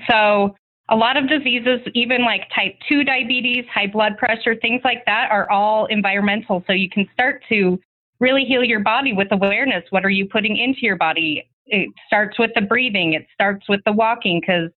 So, 0.09 0.55
a 0.89 0.95
lot 0.95 1.15
of 1.15 1.29
diseases, 1.29 1.79
even 1.93 2.25
like 2.25 2.41
type 2.53 2.75
2 2.89 3.03
diabetes, 3.03 3.65
high 3.73 3.87
blood 3.87 4.17
pressure, 4.17 4.55
things 4.55 4.81
like 4.83 5.05
that, 5.05 5.29
are 5.31 5.49
all 5.49 5.85
environmental. 5.85 6.63
So, 6.65 6.73
you 6.73 6.89
can 6.89 7.07
start 7.13 7.43
to 7.49 7.79
really 8.21 8.45
heal 8.45 8.63
your 8.63 8.79
body 8.79 9.11
with 9.11 9.27
awareness. 9.31 9.83
What 9.89 10.05
are 10.05 10.09
you 10.09 10.27
putting 10.27 10.55
into 10.55 10.81
your 10.83 10.95
body? 10.95 11.49
It 11.65 11.89
starts 12.07 12.39
with 12.39 12.51
the 12.55 12.61
breathing, 12.61 13.13
it 13.13 13.25
starts 13.33 13.67
with 13.67 13.81
the 13.85 13.91
walking 13.91 14.39
because 14.39 14.69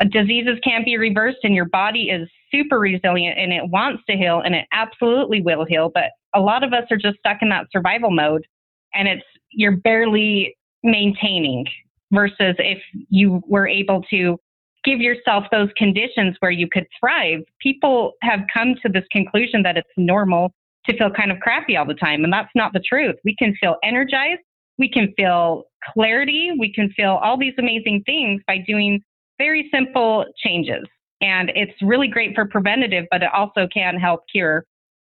uh, 0.00 0.04
diseases 0.04 0.58
can't 0.62 0.84
be 0.84 0.98
reversed 0.98 1.38
and 1.44 1.54
your 1.54 1.66
body 1.66 2.10
is 2.10 2.28
super 2.50 2.78
resilient 2.78 3.38
and 3.38 3.52
it 3.52 3.68
wants 3.70 4.02
to 4.10 4.16
heal 4.16 4.42
and 4.44 4.54
it 4.54 4.66
absolutely 4.72 5.40
will 5.40 5.64
heal. 5.64 5.90
But 5.94 6.10
a 6.34 6.40
lot 6.40 6.64
of 6.64 6.72
us 6.72 6.84
are 6.90 6.96
just 6.96 7.18
stuck 7.18 7.38
in 7.40 7.48
that 7.50 7.66
survival 7.72 8.10
mode 8.10 8.46
and 8.92 9.08
it's 9.08 9.24
you're 9.50 9.76
barely 9.76 10.56
maintaining 10.82 11.66
versus 12.12 12.56
if 12.58 12.78
you 13.08 13.42
were 13.46 13.68
able 13.68 14.02
to 14.10 14.38
give 14.84 15.00
yourself 15.00 15.44
those 15.52 15.68
conditions 15.76 16.36
where 16.40 16.50
you 16.50 16.66
could 16.68 16.86
thrive. 16.98 17.40
People 17.60 18.14
have 18.22 18.40
come 18.52 18.74
to 18.82 18.88
this 18.88 19.04
conclusion 19.12 19.62
that 19.62 19.76
it's 19.76 19.88
normal 19.96 20.52
to 20.86 20.96
feel 20.96 21.10
kind 21.10 21.30
of 21.30 21.38
crappy 21.40 21.76
all 21.76 21.86
the 21.86 21.94
time. 21.94 22.24
And 22.24 22.32
that's 22.32 22.50
not 22.54 22.72
the 22.72 22.80
truth. 22.80 23.16
We 23.24 23.36
can 23.36 23.54
feel 23.60 23.76
energized. 23.84 24.40
We 24.78 24.90
can 24.90 25.12
feel 25.16 25.64
clarity. 25.92 26.52
We 26.58 26.72
can 26.72 26.90
feel 26.90 27.20
all 27.22 27.38
these 27.38 27.54
amazing 27.58 28.02
things 28.06 28.42
by 28.46 28.58
doing 28.66 29.00
very 29.38 29.68
simple 29.72 30.24
changes. 30.44 30.84
And 31.20 31.50
it's 31.54 31.72
really 31.82 32.08
great 32.08 32.34
for 32.34 32.46
preventative, 32.46 33.04
but 33.10 33.22
it 33.22 33.28
also 33.34 33.68
can 33.72 33.96
help 33.96 34.22
cure 34.30 34.64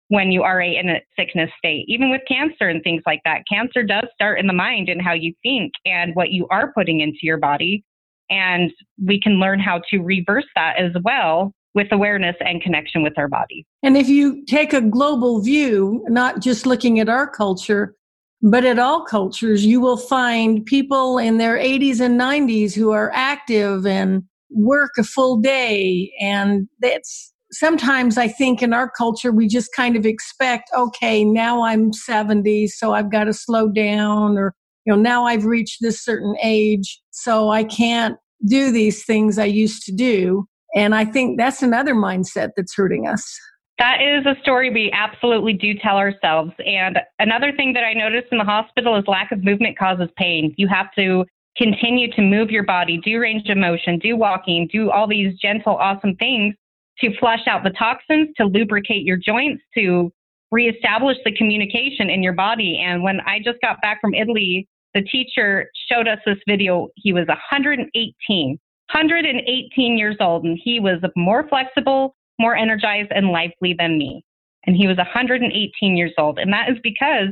when 0.10 0.32
you 0.32 0.44
are 0.44 0.62
in 0.62 0.90
a 0.90 1.02
sickness 1.18 1.50
state. 1.58 1.86
Even 1.88 2.10
with 2.10 2.22
cancer 2.28 2.70
and 2.70 2.82
things 2.84 3.02
like 3.06 3.22
that, 3.26 3.42
cancer 3.52 3.84
does 3.84 4.06
start 4.14 4.40
in 4.40 4.48
the 4.48 4.54
mind 4.54 4.88
and 4.88 5.02
how 5.02 5.14
you 5.14 5.34
think 5.44 5.74
and 5.86 6.16
what 6.16 6.30
you 6.30 6.48
are 6.52 6.72
putting 6.74 7.02
into 7.02 7.20
your 7.24 7.38
body. 7.38 7.84
And 8.30 8.72
we 9.04 9.20
can 9.20 9.40
learn 9.40 9.60
how 9.60 9.82
to 9.90 10.00
reverse 10.00 10.46
that 10.56 10.78
as 10.78 10.92
well 11.04 11.54
with 11.76 11.88
awareness 11.92 12.36
and 12.40 12.62
connection 12.62 13.04
with 13.04 13.14
our 13.18 13.28
body. 13.28 13.68
And 13.84 13.96
if 13.96 14.10
you 14.10 14.44
take 14.46 14.74
a 14.74 14.82
global 14.82 15.42
view, 15.42 16.04
not 16.08 16.40
just 16.40 16.66
looking 16.66 17.00
at 17.00 17.10
our 17.10 17.30
culture, 17.30 17.94
but 18.42 18.66
at 18.66 18.80
all 18.80 19.04
cultures, 19.04 19.66
you 19.66 19.82
will 19.82 19.98
find 19.98 20.66
people 20.66 21.18
in 21.18 21.38
their 21.38 21.58
80s 21.58 22.00
and 22.00 22.20
90s 22.20 22.74
who 22.74 22.92
are 22.92 23.12
active 23.14 23.86
and 23.86 24.24
work 24.50 24.92
a 24.98 25.04
full 25.04 25.38
day. 25.38 26.14
And 26.22 26.68
that's 26.80 27.34
sometimes 27.52 28.18
I 28.18 28.28
think 28.28 28.62
in 28.62 28.74
our 28.74 28.90
culture, 28.90 29.32
we 29.32 29.48
just 29.48 29.74
kind 29.76 29.96
of 29.96 30.06
expect, 30.06 30.70
okay, 30.76 31.24
now 31.24 31.64
I'm 31.64 31.92
70, 31.92 32.68
so 32.68 32.94
I've 32.94 33.12
got 33.12 33.26
to 33.26 33.34
slow 33.34 33.70
down, 33.70 34.38
or, 34.38 34.54
you 34.86 34.94
know, 34.94 35.02
now 35.02 35.26
I've 35.26 35.46
reached 35.46 35.80
this 35.82 36.04
certain 36.04 36.36
age, 36.42 37.02
so 37.12 37.50
I 37.50 37.64
can't 37.64 38.18
do 38.48 38.72
these 38.72 39.06
things 39.06 39.38
I 39.38 39.46
used 39.46 39.84
to 39.84 39.92
do. 39.92 40.48
And 40.76 40.94
I 40.94 41.06
think 41.06 41.38
that's 41.38 41.62
another 41.62 41.96
mindset 41.96 42.50
that's 42.56 42.76
hurting 42.76 43.08
us. 43.08 43.40
That 43.80 44.02
is 44.02 44.26
a 44.26 44.40
story 44.42 44.70
we 44.70 44.92
absolutely 44.94 45.54
do 45.54 45.74
tell 45.74 45.98
ourselves. 45.98 46.52
And 46.66 47.00
another 47.20 47.52
thing 47.52 47.74
that 47.74 47.84
I 47.84 47.94
noticed 47.94 48.28
in 48.32 48.38
the 48.38 48.44
hospital 48.44 48.96
is 48.98 49.04
lack 49.08 49.32
of 49.32 49.44
movement 49.44 49.78
causes 49.78 50.10
pain. 50.18 50.54
You 50.58 50.68
have 50.68 50.88
to 50.98 51.26
continue 51.58 52.12
to 52.14 52.22
move 52.22 52.52
your 52.52 52.64
body, 52.64 53.00
do 53.04 53.20
range 53.20 53.50
of 53.50 53.58
motion, 53.58 54.00
do 54.00 54.16
walking, 54.16 54.68
do 54.72 54.92
all 54.92 55.08
these 55.08 55.38
gentle, 55.40 55.76
awesome 55.76 56.16
things 56.16 56.56
to 57.00 57.18
flush 57.18 57.48
out 57.48 57.64
the 57.64 57.72
toxins, 57.72 58.30
to 58.38 58.46
lubricate 58.46 59.04
your 59.04 59.18
joints, 59.18 59.62
to 59.78 60.12
reestablish 60.52 61.18
the 61.26 61.36
communication 61.36 62.10
in 62.10 62.24
your 62.24 62.34
body. 62.34 62.82
And 62.82 63.04
when 63.04 63.20
I 63.22 63.40
just 63.44 63.60
got 63.62 63.82
back 63.82 64.00
from 64.00 64.14
Italy, 64.14 64.68
the 64.94 65.02
teacher 65.02 65.70
showed 65.92 66.08
us 66.08 66.20
this 66.26 66.38
video. 66.48 66.88
He 66.96 67.12
was 67.12 67.28
118, 67.28 68.58
118 68.94 69.98
years 69.98 70.16
old, 70.20 70.44
and 70.44 70.60
he 70.62 70.80
was 70.80 71.00
more 71.16 71.48
flexible, 71.48 72.16
more 72.40 72.56
energized, 72.56 73.12
and 73.14 73.30
lively 73.30 73.76
than 73.78 73.98
me. 73.98 74.24
And 74.66 74.76
he 74.76 74.88
was 74.88 74.98
118 74.98 75.98
years 75.98 76.14
old. 76.18 76.40
And 76.40 76.52
that 76.54 76.70
is 76.70 76.78
because 76.84 77.30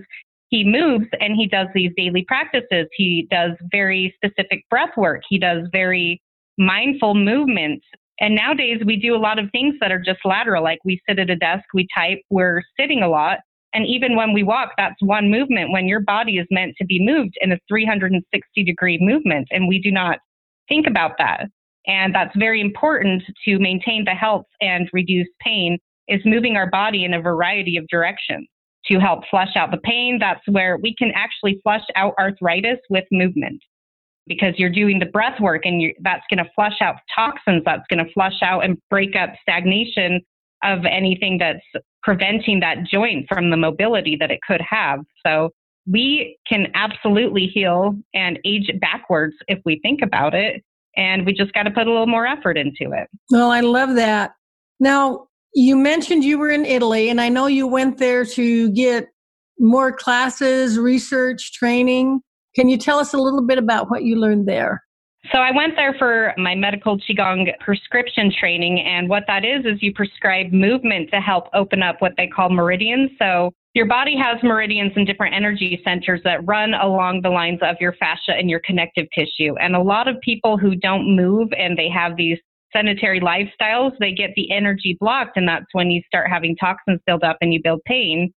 he 0.49 0.63
moves 0.63 1.07
and 1.19 1.35
he 1.35 1.47
does 1.47 1.67
these 1.73 1.91
daily 1.97 2.23
practices. 2.27 2.87
He 2.95 3.27
does 3.31 3.51
very 3.71 4.13
specific 4.15 4.63
breath 4.69 4.95
work. 4.95 5.21
He 5.27 5.39
does 5.39 5.67
very 5.71 6.21
mindful 6.59 7.15
movements. 7.15 7.85
And 8.19 8.35
nowadays 8.35 8.81
we 8.85 8.97
do 8.97 9.15
a 9.15 9.17
lot 9.17 9.39
of 9.39 9.49
things 9.51 9.75
that 9.81 9.91
are 9.91 9.99
just 9.99 10.19
lateral, 10.23 10.63
like 10.63 10.77
we 10.85 11.01
sit 11.09 11.17
at 11.17 11.31
a 11.31 11.35
desk, 11.35 11.63
we 11.73 11.87
type, 11.95 12.19
we're 12.29 12.61
sitting 12.79 13.01
a 13.01 13.09
lot. 13.09 13.39
And 13.73 13.87
even 13.87 14.15
when 14.15 14.33
we 14.33 14.43
walk, 14.43 14.73
that's 14.77 15.01
one 15.01 15.31
movement 15.31 15.71
when 15.71 15.87
your 15.87 16.01
body 16.01 16.37
is 16.37 16.45
meant 16.51 16.75
to 16.77 16.85
be 16.85 17.03
moved 17.03 17.35
in 17.41 17.51
a 17.51 17.57
360 17.67 18.63
degree 18.63 18.99
movement. 19.01 19.47
And 19.49 19.67
we 19.67 19.79
do 19.79 19.91
not 19.91 20.19
think 20.73 20.87
about 20.87 21.11
that. 21.19 21.45
And 21.85 22.15
that's 22.15 22.35
very 22.37 22.61
important 22.61 23.23
to 23.45 23.59
maintain 23.59 24.05
the 24.05 24.11
health 24.11 24.45
and 24.61 24.89
reduce 24.93 25.27
pain 25.41 25.77
is 26.07 26.21
moving 26.25 26.55
our 26.55 26.69
body 26.69 27.05
in 27.05 27.13
a 27.13 27.21
variety 27.21 27.77
of 27.77 27.85
directions 27.89 28.47
to 28.87 28.99
help 28.99 29.23
flush 29.29 29.55
out 29.55 29.71
the 29.71 29.77
pain. 29.77 30.17
That's 30.19 30.41
where 30.47 30.77
we 30.81 30.95
can 30.97 31.11
actually 31.15 31.59
flush 31.63 31.83
out 31.95 32.13
arthritis 32.19 32.79
with 32.89 33.05
movement 33.11 33.61
because 34.25 34.53
you're 34.57 34.69
doing 34.69 34.99
the 34.99 35.05
breath 35.05 35.39
work 35.39 35.65
and 35.65 35.93
that's 36.01 36.23
going 36.29 36.43
to 36.43 36.49
flush 36.55 36.81
out 36.81 36.95
toxins. 37.13 37.63
That's 37.65 37.83
going 37.89 38.03
to 38.03 38.11
flush 38.13 38.41
out 38.41 38.63
and 38.63 38.77
break 38.89 39.15
up 39.15 39.31
stagnation 39.41 40.21
of 40.63 40.85
anything 40.85 41.37
that's 41.37 41.85
preventing 42.01 42.61
that 42.61 42.83
joint 42.85 43.25
from 43.27 43.49
the 43.49 43.57
mobility 43.57 44.15
that 44.19 44.31
it 44.31 44.39
could 44.47 44.61
have. 44.61 44.99
So 45.25 45.49
we 45.85 46.37
can 46.47 46.67
absolutely 46.75 47.47
heal 47.47 47.95
and 48.13 48.39
age 48.45 48.71
backwards 48.79 49.35
if 49.47 49.59
we 49.65 49.79
think 49.81 50.01
about 50.01 50.33
it. 50.33 50.63
And 50.95 51.25
we 51.25 51.33
just 51.33 51.53
got 51.53 51.63
to 51.63 51.71
put 51.71 51.87
a 51.87 51.91
little 51.91 52.07
more 52.07 52.27
effort 52.27 52.57
into 52.57 52.91
it. 52.93 53.09
Well, 53.31 53.49
I 53.49 53.61
love 53.61 53.95
that. 53.95 54.33
Now, 54.79 55.27
you 55.55 55.75
mentioned 55.75 56.23
you 56.23 56.37
were 56.37 56.49
in 56.49 56.65
Italy, 56.65 57.09
and 57.09 57.19
I 57.19 57.29
know 57.29 57.47
you 57.47 57.67
went 57.67 57.97
there 57.97 58.25
to 58.25 58.71
get 58.71 59.07
more 59.59 59.91
classes, 59.91 60.77
research, 60.77 61.53
training. 61.53 62.21
Can 62.55 62.69
you 62.69 62.77
tell 62.77 62.99
us 62.99 63.13
a 63.13 63.17
little 63.17 63.41
bit 63.41 63.57
about 63.57 63.89
what 63.89 64.03
you 64.03 64.17
learned 64.17 64.47
there? 64.47 64.83
So 65.31 65.39
I 65.39 65.51
went 65.55 65.75
there 65.75 65.95
for 65.97 66.33
my 66.37 66.53
medical 66.53 66.97
Qigong 66.97 67.47
prescription 67.59 68.31
training. 68.37 68.81
And 68.81 69.07
what 69.09 69.23
that 69.27 69.45
is, 69.45 69.65
is 69.65 69.81
you 69.81 69.93
prescribe 69.93 70.51
movement 70.51 71.09
to 71.11 71.21
help 71.21 71.47
open 71.53 71.81
up 71.81 72.01
what 72.01 72.13
they 72.17 72.27
call 72.27 72.49
meridians. 72.49 73.11
So 73.17 73.51
your 73.73 73.87
body 73.87 74.15
has 74.15 74.41
meridians 74.43 74.93
and 74.95 75.07
different 75.07 75.33
energy 75.33 75.81
centers 75.83 76.21
that 76.23 76.45
run 76.45 76.75
along 76.75 77.21
the 77.21 77.29
lines 77.29 77.59
of 77.63 77.75
your 77.79 77.93
fascia 77.93 78.33
and 78.37 78.49
your 78.49 78.61
connective 78.63 79.07
tissue. 79.17 79.55
And 79.59 79.75
a 79.75 79.81
lot 79.81 80.07
of 80.07 80.19
people 80.21 80.57
who 80.57 80.75
don't 80.75 81.15
move 81.15 81.49
and 81.57 81.77
they 81.77 81.89
have 81.89 82.15
these 82.15 82.37
sedentary 82.71 83.19
lifestyles, 83.19 83.91
they 83.99 84.11
get 84.11 84.31
the 84.35 84.51
energy 84.51 84.95
blocked. 84.99 85.37
And 85.37 85.47
that's 85.47 85.65
when 85.71 85.89
you 85.89 86.01
start 86.05 86.29
having 86.29 86.55
toxins 86.55 86.99
build 87.07 87.23
up 87.23 87.37
and 87.41 87.53
you 87.53 87.61
build 87.63 87.81
pain 87.85 88.31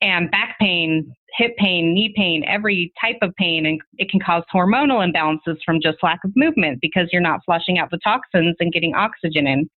and 0.00 0.28
back 0.30 0.56
pain, 0.60 1.14
hip 1.36 1.56
pain, 1.56 1.94
knee 1.94 2.12
pain, 2.16 2.44
every 2.46 2.92
type 3.00 3.18
of 3.22 3.32
pain. 3.36 3.66
And 3.66 3.80
it 3.98 4.10
can 4.10 4.20
cause 4.20 4.42
hormonal 4.52 5.08
imbalances 5.08 5.58
from 5.64 5.80
just 5.80 5.98
lack 6.02 6.18
of 6.24 6.32
movement 6.34 6.80
because 6.80 7.08
you're 7.12 7.22
not 7.22 7.40
flushing 7.44 7.78
out 7.78 7.90
the 7.90 7.98
toxins 8.02 8.56
and 8.58 8.72
getting 8.72 8.94
oxygen 8.94 9.46
in. 9.46 9.68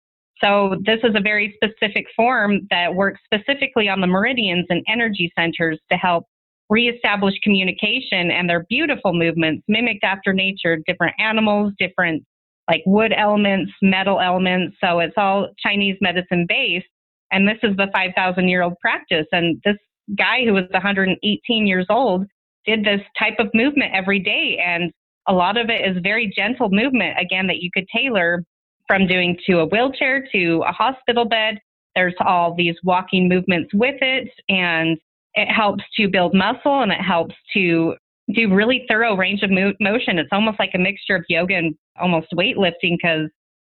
So, 0.42 0.77
this 0.85 0.99
is 1.03 1.14
a 1.14 1.20
very 1.20 1.57
specific 1.57 2.07
form 2.14 2.66
that 2.70 2.94
works 2.94 3.20
specifically 3.25 3.88
on 3.88 4.01
the 4.01 4.07
meridians 4.07 4.66
and 4.68 4.85
energy 4.88 5.33
centers 5.38 5.79
to 5.90 5.96
help 5.96 6.25
reestablish 6.68 7.35
communication. 7.42 8.31
And 8.31 8.49
they're 8.49 8.66
beautiful 8.68 9.14
movements 9.14 9.64
mimicked 9.68 10.05
after 10.05 10.33
nature, 10.33 10.79
different 10.87 11.14
animals, 11.18 11.72
different 11.79 12.22
like 12.68 12.83
wood 12.85 13.14
elements, 13.16 13.72
metal 13.81 14.20
elements. 14.20 14.77
So, 14.83 14.99
it's 14.99 15.14
all 15.16 15.49
Chinese 15.59 15.96
medicine 16.01 16.44
based. 16.49 16.87
And 17.33 17.49
this 17.49 17.59
is 17.62 17.77
the 17.77 17.88
5,000 17.92 18.49
year 18.49 18.62
old 18.62 18.75
practice. 18.81 19.27
And 19.33 19.61
this 19.64 19.77
guy 20.18 20.44
who 20.44 20.53
was 20.53 20.64
118 20.70 21.66
years 21.66 21.87
old 21.88 22.27
did 22.66 22.85
this 22.85 23.01
type 23.18 23.37
of 23.38 23.49
movement 23.55 23.92
every 23.94 24.18
day. 24.18 24.59
And 24.64 24.92
a 25.29 25.33
lot 25.33 25.57
of 25.57 25.70
it 25.70 25.85
is 25.85 26.03
very 26.03 26.31
gentle 26.37 26.68
movement, 26.70 27.18
again, 27.18 27.46
that 27.46 27.59
you 27.59 27.70
could 27.72 27.87
tailor 27.94 28.44
from 28.87 29.07
doing 29.07 29.37
to 29.46 29.61
a 29.61 29.66
wheelchair 29.66 30.27
to 30.33 30.62
a 30.66 30.72
hospital 30.72 31.25
bed. 31.25 31.59
There's 31.94 32.14
all 32.20 32.55
these 32.55 32.77
walking 32.85 33.29
movements 33.29 33.70
with 33.72 33.96
it, 34.01 34.29
and 34.49 34.99
it 35.35 35.53
helps 35.53 35.85
to 35.96 36.09
build 36.09 36.35
muscle 36.35 36.83
and 36.83 36.90
it 36.90 37.01
helps 37.01 37.35
to 37.55 37.94
do 38.35 38.53
really 38.53 38.85
thorough 38.88 39.14
range 39.14 39.42
of 39.42 39.51
mo- 39.51 39.75
motion. 39.81 40.18
It's 40.18 40.31
almost 40.33 40.59
like 40.59 40.70
a 40.75 40.79
mixture 40.79 41.14
of 41.14 41.25
yoga 41.29 41.55
and 41.55 41.75
almost 42.01 42.29
weightlifting 42.33 42.96
because 43.01 43.29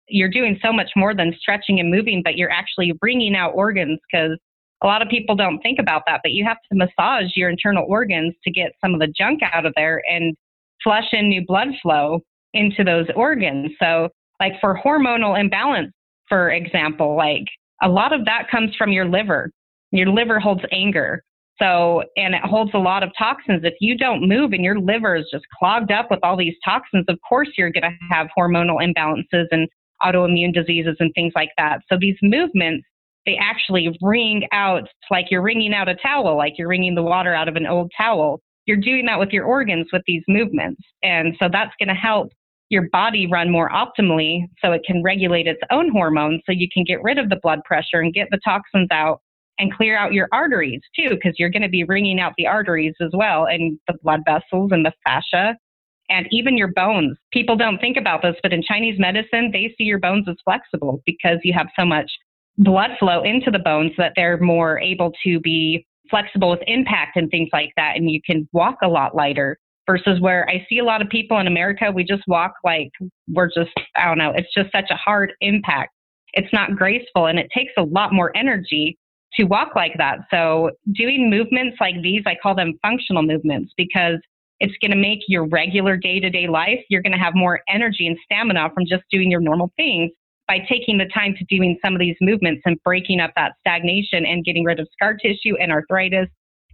you're 0.07 0.29
doing 0.29 0.57
so 0.61 0.71
much 0.71 0.91
more 0.95 1.15
than 1.15 1.35
stretching 1.39 1.79
and 1.79 1.89
moving, 1.89 2.21
but 2.23 2.37
you're 2.37 2.51
actually 2.51 2.93
bringing 2.93 3.35
out 3.35 3.51
organs 3.55 3.99
because 4.09 4.37
a 4.83 4.87
lot 4.87 5.01
of 5.01 5.09
people 5.09 5.35
don't 5.35 5.59
think 5.61 5.79
about 5.79 6.03
that, 6.05 6.21
but 6.23 6.31
you 6.31 6.45
have 6.45 6.57
to 6.71 6.77
massage 6.77 7.35
your 7.35 7.49
internal 7.49 7.85
organs 7.87 8.33
to 8.43 8.51
get 8.51 8.73
some 8.79 8.93
of 8.93 8.99
the 8.99 9.07
junk 9.07 9.39
out 9.51 9.65
of 9.65 9.73
there 9.75 10.01
and 10.09 10.35
flush 10.83 11.07
in 11.11 11.29
new 11.29 11.43
blood 11.45 11.69
flow 11.81 12.19
into 12.53 12.83
those 12.83 13.07
organs. 13.15 13.71
So, 13.81 14.09
like 14.39 14.53
for 14.59 14.79
hormonal 14.83 15.39
imbalance, 15.39 15.91
for 16.27 16.51
example, 16.51 17.15
like 17.15 17.45
a 17.81 17.89
lot 17.89 18.13
of 18.13 18.25
that 18.25 18.49
comes 18.49 18.75
from 18.75 18.91
your 18.91 19.05
liver. 19.05 19.51
Your 19.91 20.07
liver 20.07 20.39
holds 20.39 20.63
anger. 20.71 21.23
So, 21.61 22.03
and 22.17 22.35
it 22.35 22.41
holds 22.41 22.71
a 22.73 22.79
lot 22.79 23.01
of 23.01 23.11
toxins. 23.17 23.61
If 23.63 23.75
you 23.79 23.97
don't 23.97 24.27
move 24.27 24.51
and 24.51 24.63
your 24.63 24.77
liver 24.77 25.15
is 25.15 25.25
just 25.31 25.45
clogged 25.57 25.91
up 25.91 26.11
with 26.11 26.19
all 26.21 26.35
these 26.35 26.55
toxins, 26.65 27.05
of 27.07 27.17
course 27.27 27.49
you're 27.57 27.71
going 27.71 27.83
to 27.83 27.97
have 28.09 28.27
hormonal 28.37 28.81
imbalances 28.83 29.45
and 29.51 29.69
autoimmune 30.03 30.53
diseases 30.53 30.97
and 30.99 31.13
things 31.15 31.31
like 31.33 31.51
that. 31.57 31.79
So, 31.89 31.97
these 31.97 32.17
movements 32.21 32.85
they 33.25 33.37
actually 33.37 33.97
wring 34.01 34.43
out 34.51 34.87
like 35.09 35.25
you're 35.29 35.41
wringing 35.41 35.73
out 35.73 35.89
a 35.89 35.95
towel, 35.95 36.37
like 36.37 36.53
you're 36.57 36.67
wringing 36.67 36.95
the 36.95 37.03
water 37.03 37.33
out 37.33 37.47
of 37.47 37.55
an 37.55 37.65
old 37.65 37.91
towel. 37.97 38.39
You're 38.65 38.77
doing 38.77 39.05
that 39.07 39.19
with 39.19 39.29
your 39.29 39.45
organs 39.45 39.87
with 39.91 40.03
these 40.07 40.23
movements. 40.27 40.81
And 41.03 41.35
so 41.39 41.49
that's 41.51 41.73
going 41.79 41.89
to 41.89 41.95
help 41.95 42.31
your 42.69 42.89
body 42.89 43.27
run 43.27 43.51
more 43.51 43.69
optimally 43.69 44.45
so 44.63 44.71
it 44.71 44.81
can 44.85 45.03
regulate 45.03 45.47
its 45.47 45.61
own 45.71 45.91
hormones 45.91 46.41
so 46.45 46.51
you 46.51 46.67
can 46.73 46.83
get 46.83 47.01
rid 47.03 47.17
of 47.17 47.29
the 47.29 47.39
blood 47.41 47.59
pressure 47.63 48.01
and 48.01 48.13
get 48.13 48.27
the 48.31 48.39
toxins 48.43 48.87
out 48.91 49.21
and 49.59 49.73
clear 49.73 49.97
out 49.97 50.13
your 50.13 50.27
arteries 50.33 50.81
too, 50.95 51.09
because 51.11 51.35
you're 51.37 51.49
going 51.49 51.61
to 51.61 51.69
be 51.69 51.83
wringing 51.83 52.19
out 52.19 52.33
the 52.37 52.47
arteries 52.47 52.95
as 53.01 53.11
well 53.13 53.45
and 53.45 53.79
the 53.87 53.93
blood 54.03 54.21
vessels 54.25 54.71
and 54.71 54.85
the 54.85 54.91
fascia 55.03 55.55
and 56.09 56.27
even 56.31 56.57
your 56.57 56.71
bones. 56.75 57.17
People 57.31 57.55
don't 57.55 57.79
think 57.79 57.97
about 57.97 58.21
this, 58.21 58.35
but 58.43 58.53
in 58.53 58.61
Chinese 58.61 58.99
medicine, 58.99 59.49
they 59.51 59.73
see 59.77 59.85
your 59.85 59.99
bones 59.99 60.27
as 60.27 60.35
flexible 60.43 61.01
because 61.05 61.37
you 61.43 61.53
have 61.53 61.67
so 61.77 61.85
much 61.85 62.11
blood 62.57 62.91
flow 62.99 63.21
into 63.23 63.51
the 63.51 63.59
bones 63.59 63.91
that 63.97 64.13
they're 64.15 64.39
more 64.39 64.79
able 64.79 65.11
to 65.23 65.39
be 65.39 65.85
flexible 66.09 66.51
with 66.51 66.59
impact 66.67 67.15
and 67.15 67.29
things 67.31 67.49
like 67.51 67.71
that. 67.75 67.95
And 67.95 68.09
you 68.09 68.21
can 68.25 68.47
walk 68.53 68.77
a 68.83 68.87
lot 68.87 69.15
lighter 69.15 69.57
versus 69.87 70.19
where 70.19 70.47
I 70.49 70.65
see 70.69 70.79
a 70.79 70.83
lot 70.83 71.01
of 71.01 71.09
people 71.09 71.39
in 71.39 71.47
America, 71.47 71.91
we 71.93 72.03
just 72.03 72.23
walk 72.27 72.53
like 72.63 72.89
we're 73.27 73.47
just, 73.47 73.71
I 73.95 74.05
don't 74.05 74.17
know, 74.17 74.31
it's 74.35 74.53
just 74.53 74.71
such 74.71 74.89
a 74.89 74.95
hard 74.95 75.33
impact. 75.41 75.91
It's 76.33 76.51
not 76.51 76.75
graceful 76.75 77.27
and 77.27 77.39
it 77.39 77.49
takes 77.53 77.73
a 77.77 77.83
lot 77.83 78.13
more 78.13 78.35
energy 78.35 78.97
to 79.35 79.43
walk 79.43 79.75
like 79.75 79.93
that. 79.97 80.19
So 80.31 80.71
doing 80.93 81.29
movements 81.29 81.77
like 81.79 82.01
these, 82.01 82.23
I 82.25 82.35
call 82.41 82.55
them 82.55 82.73
functional 82.81 83.23
movements 83.23 83.73
because 83.77 84.19
it's 84.59 84.75
going 84.81 84.91
to 84.91 84.97
make 84.97 85.19
your 85.27 85.47
regular 85.47 85.97
day 85.97 86.19
to 86.19 86.29
day 86.29 86.47
life, 86.47 86.79
you're 86.89 87.01
going 87.01 87.11
to 87.11 87.17
have 87.17 87.35
more 87.35 87.59
energy 87.67 88.07
and 88.07 88.17
stamina 88.23 88.69
from 88.73 88.85
just 88.85 89.03
doing 89.11 89.29
your 89.29 89.41
normal 89.41 89.71
things 89.75 90.11
by 90.47 90.59
taking 90.69 90.97
the 90.97 91.09
time 91.13 91.35
to 91.37 91.43
doing 91.45 91.77
some 91.83 91.93
of 91.93 91.99
these 91.99 92.15
movements 92.21 92.61
and 92.65 92.81
breaking 92.83 93.19
up 93.19 93.31
that 93.35 93.53
stagnation 93.59 94.25
and 94.25 94.45
getting 94.45 94.63
rid 94.63 94.79
of 94.79 94.87
scar 94.93 95.15
tissue 95.15 95.55
and 95.59 95.71
arthritis 95.71 96.27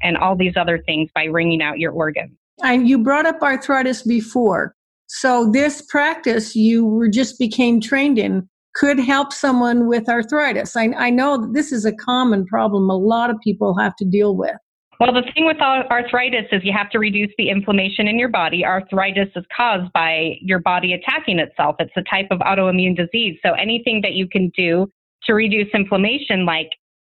and 0.04 0.18
all 0.18 0.36
these 0.36 0.54
other 0.58 0.80
things 0.86 1.10
by 1.16 1.26
wringing 1.26 1.62
out 1.62 1.80
your 1.80 1.92
organs. 1.92 2.36
And 2.64 2.88
you 2.88 3.00
brought 3.00 3.26
up 3.26 3.42
arthritis 3.42 4.04
before. 4.04 4.76
So 5.08 5.50
this 5.52 5.82
practice 5.82 6.56
you 6.56 6.86
were 6.86 7.10
just 7.10 7.38
became 7.38 7.82
trained 7.82 8.18
in 8.18 8.48
could 8.76 9.00
help 9.00 9.34
someone 9.34 9.88
with 9.88 10.08
arthritis. 10.08 10.76
I, 10.76 10.94
I 10.98 11.10
know 11.10 11.52
this 11.52 11.72
is 11.72 11.86
a 11.86 11.92
common 11.92 12.46
problem 12.46 12.90
a 12.90 12.98
lot 12.98 13.30
of 13.30 13.38
people 13.44 13.78
have 13.78 13.96
to 13.98 14.06
deal 14.06 14.36
with. 14.38 14.56
Well, 15.02 15.12
the 15.14 15.24
thing 15.34 15.48
with 15.48 15.58
arthritis 15.60 16.46
is 16.52 16.62
you 16.64 16.74
have 16.78 16.92
to 16.92 17.00
reduce 17.00 17.32
the 17.38 17.50
inflammation 17.50 18.08
in 18.08 18.20
your 18.20 18.30
body. 18.30 18.64
Arthritis 18.64 19.30
is 19.36 19.44
caused 19.56 19.92
by 19.94 20.38
your 20.42 20.60
body 20.60 20.94
attacking 20.94 21.40
itself. 21.40 21.76
It's 21.80 21.92
a 21.98 22.04
type 22.04 22.28
of 22.30 22.38
autoimmune 22.40 22.96
disease. 22.96 23.38
So 23.44 23.54
anything 23.54 24.02
that 24.04 24.14
you 24.14 24.28
can 24.28 24.52
do 24.56 24.88
to 25.24 25.34
reduce 25.34 25.68
inflammation, 25.74 26.46
like 26.46 26.70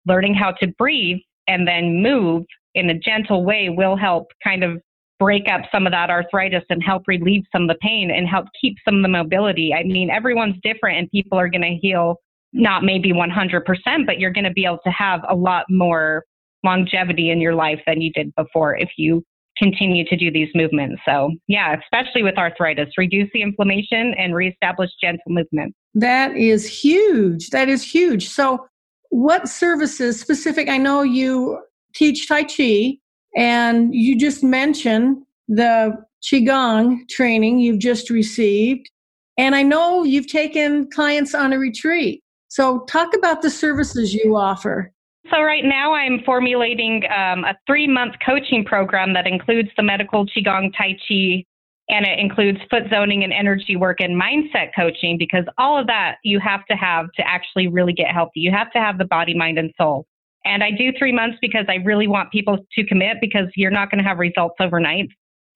learning 0.07 0.33
how 0.33 0.51
to 0.59 0.67
breathe 0.79 1.19
and 1.47 1.67
then 1.67 2.01
move 2.01 2.43
in 2.73 2.89
a 2.89 2.97
gentle 2.97 3.45
way 3.45 3.69
will 3.69 3.95
help 3.95 4.29
kind 4.43 4.63
of 4.63 4.81
break 5.19 5.47
up 5.49 5.61
some 5.71 5.85
of 5.85 5.91
that 5.91 6.09
arthritis 6.09 6.63
and 6.69 6.83
help 6.83 7.03
relieve 7.07 7.43
some 7.51 7.63
of 7.63 7.67
the 7.69 7.75
pain 7.75 8.11
and 8.11 8.27
help 8.27 8.47
keep 8.59 8.75
some 8.83 8.95
of 8.95 9.01
the 9.01 9.07
mobility. 9.07 9.73
I 9.73 9.83
mean, 9.83 10.09
everyone's 10.09 10.55
different 10.61 10.97
and 10.97 11.11
people 11.11 11.37
are 11.37 11.49
going 11.49 11.61
to 11.61 11.77
heal 11.81 12.17
not 12.53 12.83
maybe 12.83 13.11
100%, 13.11 14.05
but 14.05 14.19
you're 14.19 14.31
going 14.31 14.45
to 14.45 14.51
be 14.51 14.65
able 14.65 14.79
to 14.85 14.91
have 14.91 15.21
a 15.29 15.35
lot 15.35 15.65
more 15.69 16.23
longevity 16.63 17.29
in 17.29 17.39
your 17.39 17.53
life 17.53 17.79
than 17.85 18.01
you 18.01 18.11
did 18.11 18.33
before 18.35 18.75
if 18.75 18.89
you 18.97 19.23
continue 19.57 20.03
to 20.05 20.17
do 20.17 20.31
these 20.31 20.49
movements. 20.55 21.01
So, 21.05 21.31
yeah, 21.47 21.75
especially 21.81 22.23
with 22.23 22.37
arthritis, 22.37 22.89
reduce 22.97 23.29
the 23.33 23.41
inflammation 23.41 24.13
and 24.17 24.35
reestablish 24.35 24.89
gentle 25.01 25.21
movement. 25.27 25.73
That 25.93 26.35
is 26.35 26.67
huge. 26.67 27.49
That 27.51 27.69
is 27.69 27.83
huge. 27.83 28.27
So, 28.27 28.67
what 29.11 29.47
services 29.47 30.19
specific? 30.19 30.67
I 30.67 30.77
know 30.77 31.03
you 31.03 31.61
teach 31.93 32.27
Tai 32.27 32.43
Chi, 32.43 32.97
and 33.35 33.93
you 33.93 34.17
just 34.17 34.43
mentioned 34.43 35.17
the 35.47 36.03
Qigong 36.23 37.07
training 37.09 37.59
you've 37.59 37.79
just 37.79 38.09
received. 38.09 38.89
And 39.37 39.53
I 39.53 39.63
know 39.63 40.03
you've 40.03 40.27
taken 40.27 40.89
clients 40.89 41.35
on 41.35 41.53
a 41.53 41.59
retreat. 41.59 42.23
So, 42.47 42.85
talk 42.85 43.13
about 43.15 43.41
the 43.41 43.49
services 43.49 44.13
you 44.13 44.37
offer. 44.37 44.91
So, 45.29 45.41
right 45.41 45.65
now 45.65 45.93
I'm 45.93 46.21
formulating 46.25 47.03
um, 47.11 47.43
a 47.43 47.55
three 47.67 47.87
month 47.87 48.15
coaching 48.25 48.63
program 48.63 49.13
that 49.13 49.27
includes 49.27 49.69
the 49.75 49.83
medical 49.83 50.25
Qigong 50.25 50.71
Tai 50.77 50.97
Chi 51.07 51.43
and 51.89 52.05
it 52.05 52.17
includes 52.17 52.59
foot 52.69 52.83
zoning 52.89 53.23
and 53.23 53.31
energy 53.31 53.75
work 53.75 53.99
and 53.99 54.19
mindset 54.19 54.69
coaching 54.75 55.17
because 55.17 55.45
all 55.57 55.77
of 55.77 55.85
that 55.87 56.15
you 56.23 56.39
have 56.39 56.65
to 56.65 56.75
have 56.75 57.11
to 57.13 57.27
actually 57.27 57.67
really 57.67 57.93
get 57.93 58.07
healthy. 58.11 58.39
You 58.39 58.51
have 58.51 58.71
to 58.71 58.79
have 58.79 58.97
the 58.97 59.05
body, 59.05 59.35
mind, 59.35 59.59
and 59.59 59.71
soul. 59.77 60.07
And 60.45 60.63
I 60.63 60.71
do 60.71 60.91
three 60.97 61.11
months 61.11 61.37
because 61.41 61.65
I 61.67 61.75
really 61.75 62.07
want 62.07 62.31
people 62.31 62.57
to 62.73 62.85
commit 62.85 63.17
because 63.19 63.47
you're 63.55 63.71
not 63.71 63.89
going 63.89 64.01
to 64.01 64.07
have 64.07 64.19
results 64.19 64.55
overnight. 64.59 65.07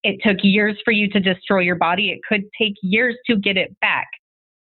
It 0.04 0.17
took 0.25 0.38
years 0.41 0.78
for 0.84 0.91
you 0.91 1.10
to 1.10 1.19
destroy 1.19 1.60
your 1.60 1.75
body. 1.75 2.10
It 2.10 2.19
could 2.28 2.43
take 2.60 2.73
years 2.82 3.15
to 3.28 3.38
get 3.38 3.56
it 3.58 3.80
back. 3.82 4.08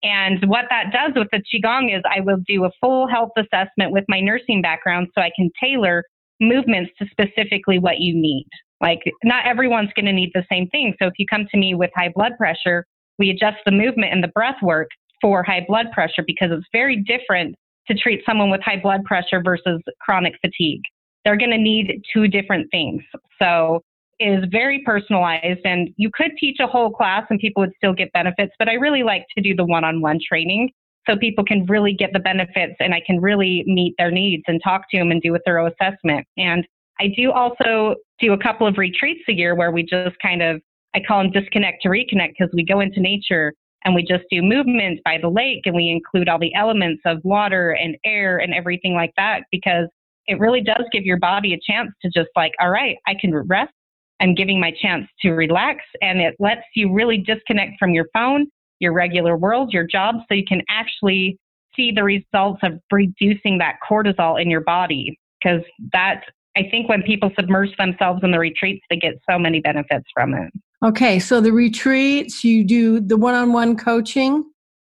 And 0.02 0.44
what 0.48 0.66
that 0.70 0.92
does 0.92 1.12
with 1.14 1.28
the 1.32 1.42
Qigong 1.42 1.96
is 1.96 2.02
I 2.04 2.20
will 2.20 2.38
do 2.46 2.64
a 2.64 2.70
full 2.80 3.08
health 3.08 3.30
assessment 3.36 3.92
with 3.92 4.04
my 4.08 4.20
nursing 4.20 4.62
background 4.62 5.08
so 5.14 5.22
I 5.22 5.30
can 5.36 5.50
tailor 5.62 6.04
movements 6.40 6.90
to 6.98 7.06
specifically 7.10 7.78
what 7.78 8.00
you 8.00 8.14
need. 8.14 8.46
Like, 8.80 9.00
not 9.24 9.46
everyone's 9.46 9.90
going 9.94 10.06
to 10.06 10.12
need 10.12 10.32
the 10.34 10.44
same 10.50 10.68
thing. 10.68 10.94
So 11.00 11.06
if 11.06 11.14
you 11.18 11.26
come 11.26 11.46
to 11.50 11.58
me 11.58 11.74
with 11.74 11.90
high 11.96 12.12
blood 12.14 12.32
pressure, 12.36 12.84
we 13.18 13.30
adjust 13.30 13.58
the 13.64 13.72
movement 13.72 14.12
and 14.12 14.22
the 14.22 14.28
breath 14.28 14.60
work 14.62 14.88
for 15.20 15.42
high 15.42 15.64
blood 15.66 15.86
pressure 15.92 16.22
because 16.26 16.50
it's 16.52 16.66
very 16.72 17.02
different 17.02 17.56
to 17.88 17.94
treat 17.94 18.22
someone 18.26 18.50
with 18.50 18.60
high 18.62 18.80
blood 18.80 19.04
pressure 19.04 19.42
versus 19.42 19.80
chronic 20.00 20.34
fatigue. 20.40 20.82
They're 21.24 21.36
going 21.36 21.50
to 21.50 21.58
need 21.58 22.02
two 22.12 22.28
different 22.28 22.70
things. 22.70 23.02
So 23.40 23.82
is 24.18 24.44
very 24.50 24.82
personalized 24.84 25.60
and 25.64 25.90
you 25.96 26.10
could 26.12 26.32
teach 26.38 26.56
a 26.60 26.66
whole 26.66 26.90
class 26.90 27.24
and 27.28 27.38
people 27.38 27.60
would 27.60 27.72
still 27.76 27.92
get 27.92 28.12
benefits, 28.12 28.52
but 28.58 28.68
I 28.68 28.74
really 28.74 29.02
like 29.02 29.26
to 29.36 29.42
do 29.42 29.54
the 29.54 29.64
one-on-one 29.64 30.20
training 30.26 30.70
so 31.06 31.16
people 31.16 31.44
can 31.44 31.66
really 31.66 31.92
get 31.92 32.12
the 32.12 32.18
benefits 32.18 32.74
and 32.80 32.94
I 32.94 33.02
can 33.06 33.20
really 33.20 33.62
meet 33.66 33.94
their 33.98 34.10
needs 34.10 34.42
and 34.46 34.60
talk 34.62 34.82
to 34.90 34.98
them 34.98 35.10
and 35.10 35.20
do 35.20 35.34
a 35.34 35.38
thorough 35.40 35.66
assessment. 35.66 36.26
And 36.36 36.66
I 36.98 37.08
do 37.14 37.30
also 37.30 37.96
do 38.18 38.32
a 38.32 38.38
couple 38.38 38.66
of 38.66 38.78
retreats 38.78 39.20
a 39.28 39.32
year 39.32 39.54
where 39.54 39.70
we 39.70 39.82
just 39.82 40.16
kind 40.20 40.42
of 40.42 40.60
I 40.94 41.00
call 41.06 41.22
them 41.22 41.30
disconnect 41.30 41.82
to 41.82 41.90
reconnect 41.90 42.32
because 42.38 42.52
we 42.54 42.64
go 42.64 42.80
into 42.80 43.00
nature 43.00 43.52
and 43.86 43.94
we 43.94 44.02
just 44.02 44.24
do 44.30 44.42
movement 44.42 44.98
by 45.04 45.16
the 45.16 45.28
lake 45.28 45.62
and 45.64 45.74
we 45.74 45.88
include 45.88 46.28
all 46.28 46.40
the 46.40 46.52
elements 46.54 47.00
of 47.06 47.18
water 47.22 47.70
and 47.70 47.96
air 48.04 48.38
and 48.38 48.52
everything 48.52 48.94
like 48.94 49.12
that 49.16 49.44
because 49.52 49.86
it 50.26 50.40
really 50.40 50.60
does 50.60 50.84
give 50.90 51.04
your 51.04 51.20
body 51.20 51.54
a 51.54 51.60
chance 51.64 51.92
to 52.02 52.10
just 52.12 52.28
like, 52.34 52.50
all 52.60 52.70
right, 52.70 52.96
I 53.06 53.14
can 53.18 53.32
rest. 53.32 53.72
I'm 54.18 54.34
giving 54.34 54.58
my 54.58 54.72
chance 54.82 55.06
to 55.22 55.30
relax 55.30 55.84
and 56.02 56.20
it 56.20 56.34
lets 56.40 56.62
you 56.74 56.92
really 56.92 57.18
disconnect 57.18 57.74
from 57.78 57.92
your 57.92 58.06
phone, 58.12 58.46
your 58.80 58.92
regular 58.92 59.36
world, 59.36 59.72
your 59.72 59.86
job, 59.86 60.16
so 60.28 60.34
you 60.34 60.44
can 60.44 60.62
actually 60.68 61.38
see 61.76 61.92
the 61.94 62.02
results 62.02 62.60
of 62.64 62.80
reducing 62.90 63.58
that 63.58 63.76
cortisol 63.88 64.42
in 64.42 64.50
your 64.50 64.62
body. 64.62 65.16
Because 65.40 65.62
that, 65.92 66.22
I 66.56 66.62
think 66.72 66.88
when 66.88 67.04
people 67.04 67.30
submerge 67.38 67.76
themselves 67.76 68.20
in 68.24 68.32
the 68.32 68.38
retreats, 68.40 68.84
they 68.90 68.96
get 68.96 69.14
so 69.30 69.38
many 69.38 69.60
benefits 69.60 70.06
from 70.12 70.34
it. 70.34 70.52
Okay, 70.84 71.18
so 71.18 71.40
the 71.40 71.52
retreats, 71.52 72.44
you 72.44 72.62
do 72.62 73.00
the 73.00 73.16
one 73.16 73.34
on 73.34 73.52
one 73.52 73.76
coaching. 73.76 74.44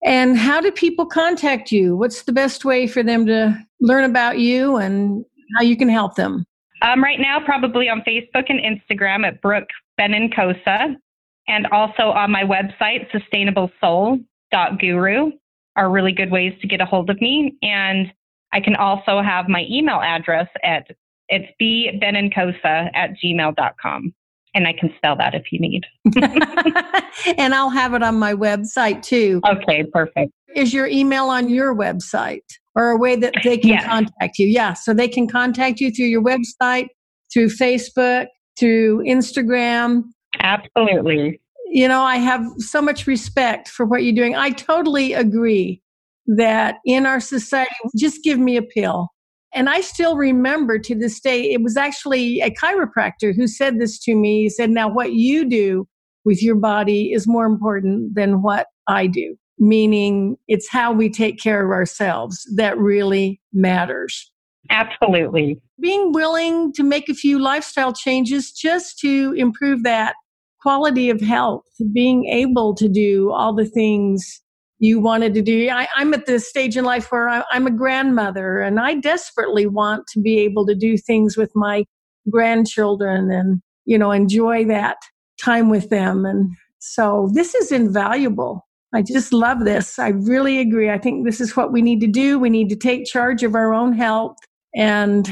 And 0.04 0.38
how 0.38 0.60
do 0.60 0.70
people 0.70 1.06
contact 1.06 1.72
you? 1.72 1.96
What's 1.96 2.22
the 2.22 2.32
best 2.32 2.64
way 2.64 2.86
for 2.86 3.02
them 3.02 3.26
to 3.26 3.58
learn 3.80 4.04
about 4.04 4.38
you 4.38 4.76
and 4.76 5.24
how 5.56 5.64
you 5.64 5.76
can 5.76 5.88
help 5.88 6.14
them? 6.16 6.44
Um, 6.82 7.02
right 7.02 7.18
now, 7.20 7.40
probably 7.44 7.90
on 7.90 8.02
Facebook 8.02 8.44
and 8.48 8.60
Instagram 8.60 9.26
at 9.26 9.42
Brooke 9.42 9.68
Benincasa, 10.00 10.94
and 11.48 11.66
also 11.66 12.10
on 12.10 12.30
my 12.30 12.44
website, 12.44 13.10
sustainablesoul.guru, 13.10 15.32
are 15.76 15.90
really 15.90 16.12
good 16.12 16.30
ways 16.30 16.54
to 16.62 16.66
get 16.66 16.80
a 16.80 16.86
hold 16.86 17.10
of 17.10 17.20
me. 17.20 17.58
And 17.62 18.10
I 18.52 18.60
can 18.60 18.74
also 18.76 19.20
have 19.20 19.48
my 19.48 19.66
email 19.68 20.00
address 20.00 20.48
at 20.62 20.86
it's 21.28 21.52
bbenincosa 21.60 22.90
at 22.94 23.10
gmail.com 23.22 24.14
and 24.54 24.66
I 24.66 24.72
can 24.72 24.92
spell 24.96 25.16
that 25.16 25.34
if 25.34 25.52
you 25.52 25.60
need. 25.60 25.84
and 27.38 27.54
I'll 27.54 27.70
have 27.70 27.94
it 27.94 28.02
on 28.02 28.18
my 28.18 28.34
website 28.34 29.02
too. 29.02 29.40
Okay, 29.46 29.84
perfect. 29.92 30.32
Is 30.54 30.74
your 30.74 30.86
email 30.86 31.26
on 31.26 31.48
your 31.48 31.74
website 31.74 32.42
or 32.74 32.90
a 32.90 32.96
way 32.96 33.16
that 33.16 33.34
they 33.44 33.58
can 33.58 33.70
yes. 33.70 33.84
contact 33.84 34.38
you? 34.38 34.48
Yeah, 34.48 34.74
so 34.74 34.92
they 34.92 35.08
can 35.08 35.28
contact 35.28 35.80
you 35.80 35.90
through 35.90 36.06
your 36.06 36.22
website, 36.22 36.88
through 37.32 37.48
Facebook, 37.48 38.26
through 38.58 39.04
Instagram. 39.04 40.04
Absolutely. 40.40 41.40
You 41.66 41.86
know, 41.86 42.02
I 42.02 42.16
have 42.16 42.44
so 42.58 42.82
much 42.82 43.06
respect 43.06 43.68
for 43.68 43.86
what 43.86 44.02
you're 44.02 44.14
doing. 44.14 44.34
I 44.34 44.50
totally 44.50 45.12
agree 45.12 45.80
that 46.26 46.76
in 46.84 47.06
our 47.06 47.20
society, 47.20 47.70
just 47.96 48.22
give 48.24 48.38
me 48.38 48.56
a 48.56 48.62
pill. 48.62 49.08
And 49.54 49.68
I 49.68 49.80
still 49.80 50.16
remember 50.16 50.78
to 50.78 50.94
this 50.94 51.20
day, 51.20 51.52
it 51.52 51.62
was 51.62 51.76
actually 51.76 52.40
a 52.40 52.50
chiropractor 52.50 53.34
who 53.34 53.46
said 53.46 53.78
this 53.78 53.98
to 54.00 54.14
me. 54.14 54.42
He 54.42 54.48
said, 54.48 54.70
Now, 54.70 54.88
what 54.88 55.12
you 55.12 55.48
do 55.48 55.88
with 56.24 56.42
your 56.42 56.54
body 56.54 57.12
is 57.12 57.26
more 57.26 57.46
important 57.46 58.14
than 58.14 58.42
what 58.42 58.68
I 58.86 59.06
do, 59.06 59.36
meaning 59.58 60.36
it's 60.46 60.68
how 60.68 60.92
we 60.92 61.10
take 61.10 61.38
care 61.40 61.64
of 61.64 61.70
ourselves 61.70 62.46
that 62.56 62.78
really 62.78 63.40
matters. 63.52 64.30
Absolutely. 64.68 65.60
Being 65.80 66.12
willing 66.12 66.72
to 66.74 66.82
make 66.82 67.08
a 67.08 67.14
few 67.14 67.38
lifestyle 67.38 67.92
changes 67.92 68.52
just 68.52 68.98
to 69.00 69.34
improve 69.36 69.82
that 69.82 70.14
quality 70.60 71.10
of 71.10 71.20
health, 71.20 71.64
being 71.92 72.26
able 72.26 72.74
to 72.74 72.88
do 72.88 73.32
all 73.32 73.54
the 73.54 73.64
things 73.64 74.42
you 74.80 74.98
wanted 74.98 75.34
to 75.34 75.42
do. 75.42 75.68
I, 75.68 75.86
am 75.98 76.12
at 76.14 76.26
this 76.26 76.48
stage 76.48 76.76
in 76.76 76.84
life 76.84 77.12
where 77.12 77.28
I, 77.28 77.44
I'm 77.52 77.66
a 77.66 77.70
grandmother 77.70 78.60
and 78.60 78.80
I 78.80 78.94
desperately 78.94 79.66
want 79.66 80.06
to 80.08 80.20
be 80.20 80.40
able 80.40 80.66
to 80.66 80.74
do 80.74 80.96
things 80.96 81.36
with 81.36 81.52
my 81.54 81.84
grandchildren 82.30 83.30
and, 83.30 83.60
you 83.84 83.98
know, 83.98 84.10
enjoy 84.10 84.64
that 84.66 84.96
time 85.40 85.68
with 85.68 85.90
them. 85.90 86.24
And 86.24 86.50
so 86.78 87.30
this 87.34 87.54
is 87.54 87.70
invaluable. 87.70 88.66
I 88.94 89.02
just 89.02 89.32
love 89.32 89.64
this. 89.64 89.98
I 89.98 90.08
really 90.08 90.58
agree. 90.58 90.90
I 90.90 90.98
think 90.98 91.24
this 91.24 91.40
is 91.40 91.56
what 91.56 91.72
we 91.72 91.82
need 91.82 92.00
to 92.00 92.08
do. 92.08 92.38
We 92.38 92.50
need 92.50 92.70
to 92.70 92.76
take 92.76 93.04
charge 93.04 93.42
of 93.42 93.54
our 93.54 93.72
own 93.72 93.92
health. 93.92 94.36
And 94.74 95.28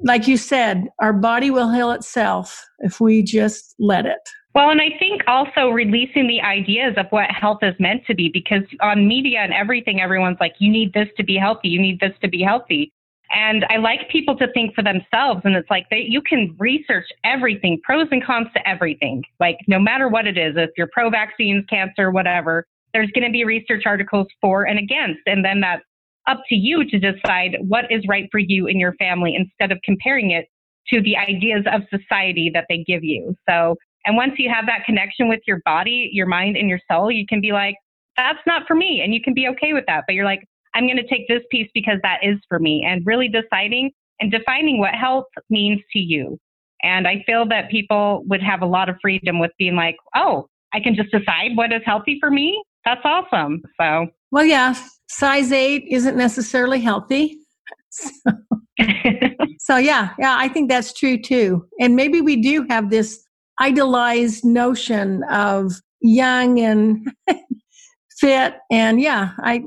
like 0.00 0.26
you 0.26 0.36
said, 0.36 0.88
our 1.00 1.12
body 1.12 1.50
will 1.50 1.70
heal 1.70 1.90
itself 1.92 2.64
if 2.80 3.00
we 3.00 3.22
just 3.22 3.74
let 3.78 4.06
it. 4.06 4.18
Well, 4.54 4.70
and 4.70 4.80
I 4.80 4.90
think 4.98 5.22
also 5.26 5.68
releasing 5.68 6.26
the 6.26 6.40
ideas 6.40 6.94
of 6.96 7.06
what 7.10 7.30
health 7.30 7.58
is 7.62 7.74
meant 7.78 8.04
to 8.06 8.14
be 8.14 8.30
because 8.32 8.62
on 8.80 9.06
media 9.06 9.40
and 9.40 9.52
everything, 9.52 10.00
everyone's 10.00 10.38
like, 10.40 10.54
you 10.58 10.70
need 10.70 10.92
this 10.94 11.08
to 11.16 11.24
be 11.24 11.36
healthy, 11.36 11.68
you 11.68 11.80
need 11.80 12.00
this 12.00 12.14
to 12.22 12.28
be 12.28 12.42
healthy. 12.42 12.92
And 13.30 13.66
I 13.68 13.76
like 13.76 14.08
people 14.10 14.36
to 14.38 14.50
think 14.52 14.74
for 14.74 14.82
themselves. 14.82 15.42
And 15.44 15.54
it's 15.54 15.68
like 15.68 15.86
they, 15.90 16.06
you 16.08 16.22
can 16.22 16.56
research 16.58 17.04
everything, 17.24 17.78
pros 17.84 18.08
and 18.10 18.24
cons 18.24 18.48
to 18.54 18.68
everything. 18.68 19.22
Like 19.38 19.58
no 19.66 19.78
matter 19.78 20.08
what 20.08 20.26
it 20.26 20.38
is, 20.38 20.54
if 20.56 20.70
you're 20.78 20.88
pro 20.92 21.10
vaccines, 21.10 21.64
cancer, 21.68 22.10
whatever, 22.10 22.66
there's 22.94 23.10
going 23.10 23.26
to 23.26 23.30
be 23.30 23.44
research 23.44 23.82
articles 23.84 24.28
for 24.40 24.64
and 24.64 24.78
against. 24.78 25.20
And 25.26 25.44
then 25.44 25.60
that's 25.60 25.82
up 26.26 26.40
to 26.48 26.54
you 26.54 26.88
to 26.88 26.98
decide 26.98 27.58
what 27.60 27.84
is 27.90 28.02
right 28.08 28.28
for 28.30 28.38
you 28.38 28.66
and 28.66 28.80
your 28.80 28.94
family 28.94 29.34
instead 29.34 29.72
of 29.72 29.78
comparing 29.84 30.30
it 30.30 30.46
to 30.88 31.02
the 31.02 31.16
ideas 31.16 31.64
of 31.70 31.82
society 31.90 32.50
that 32.54 32.64
they 32.70 32.82
give 32.86 33.04
you. 33.04 33.36
So 33.48 33.76
and 34.08 34.16
once 34.16 34.32
you 34.38 34.50
have 34.50 34.64
that 34.64 34.86
connection 34.86 35.28
with 35.28 35.40
your 35.46 35.60
body, 35.66 36.08
your 36.14 36.24
mind, 36.24 36.56
and 36.56 36.66
your 36.66 36.80
soul, 36.90 37.12
you 37.12 37.26
can 37.28 37.42
be 37.42 37.52
like, 37.52 37.74
that's 38.16 38.38
not 38.46 38.62
for 38.66 38.74
me. 38.74 39.02
And 39.04 39.12
you 39.12 39.20
can 39.20 39.34
be 39.34 39.46
okay 39.48 39.74
with 39.74 39.84
that. 39.86 40.04
But 40.06 40.14
you're 40.14 40.24
like, 40.24 40.42
I'm 40.74 40.86
going 40.86 40.96
to 40.96 41.06
take 41.06 41.28
this 41.28 41.42
piece 41.50 41.68
because 41.74 41.98
that 42.02 42.20
is 42.22 42.38
for 42.48 42.58
me. 42.58 42.86
And 42.88 43.04
really 43.04 43.28
deciding 43.28 43.90
and 44.18 44.32
defining 44.32 44.78
what 44.78 44.94
health 44.94 45.26
means 45.50 45.82
to 45.92 45.98
you. 45.98 46.38
And 46.82 47.06
I 47.06 47.22
feel 47.26 47.46
that 47.48 47.70
people 47.70 48.22
would 48.28 48.42
have 48.42 48.62
a 48.62 48.66
lot 48.66 48.88
of 48.88 48.96
freedom 49.02 49.40
with 49.40 49.50
being 49.58 49.76
like, 49.76 49.96
oh, 50.16 50.48
I 50.72 50.80
can 50.80 50.94
just 50.94 51.10
decide 51.10 51.50
what 51.54 51.70
is 51.70 51.82
healthy 51.84 52.16
for 52.18 52.30
me. 52.30 52.64
That's 52.86 53.02
awesome. 53.04 53.60
So, 53.78 54.06
well, 54.30 54.44
yeah, 54.46 54.74
size 55.10 55.52
eight 55.52 55.84
isn't 55.90 56.16
necessarily 56.16 56.80
healthy. 56.80 57.38
So. 57.90 58.32
so 59.58 59.76
yeah, 59.76 60.10
yeah, 60.18 60.36
I 60.38 60.48
think 60.48 60.68
that's 60.68 60.92
true 60.92 61.20
too. 61.20 61.66
And 61.80 61.96
maybe 61.96 62.20
we 62.20 62.36
do 62.36 62.64
have 62.68 62.90
this 62.90 63.24
idolized 63.60 64.44
notion 64.44 65.22
of 65.24 65.72
young 66.00 66.60
and 66.60 67.12
fit. 68.18 68.54
And 68.70 69.00
yeah, 69.00 69.32
I 69.38 69.62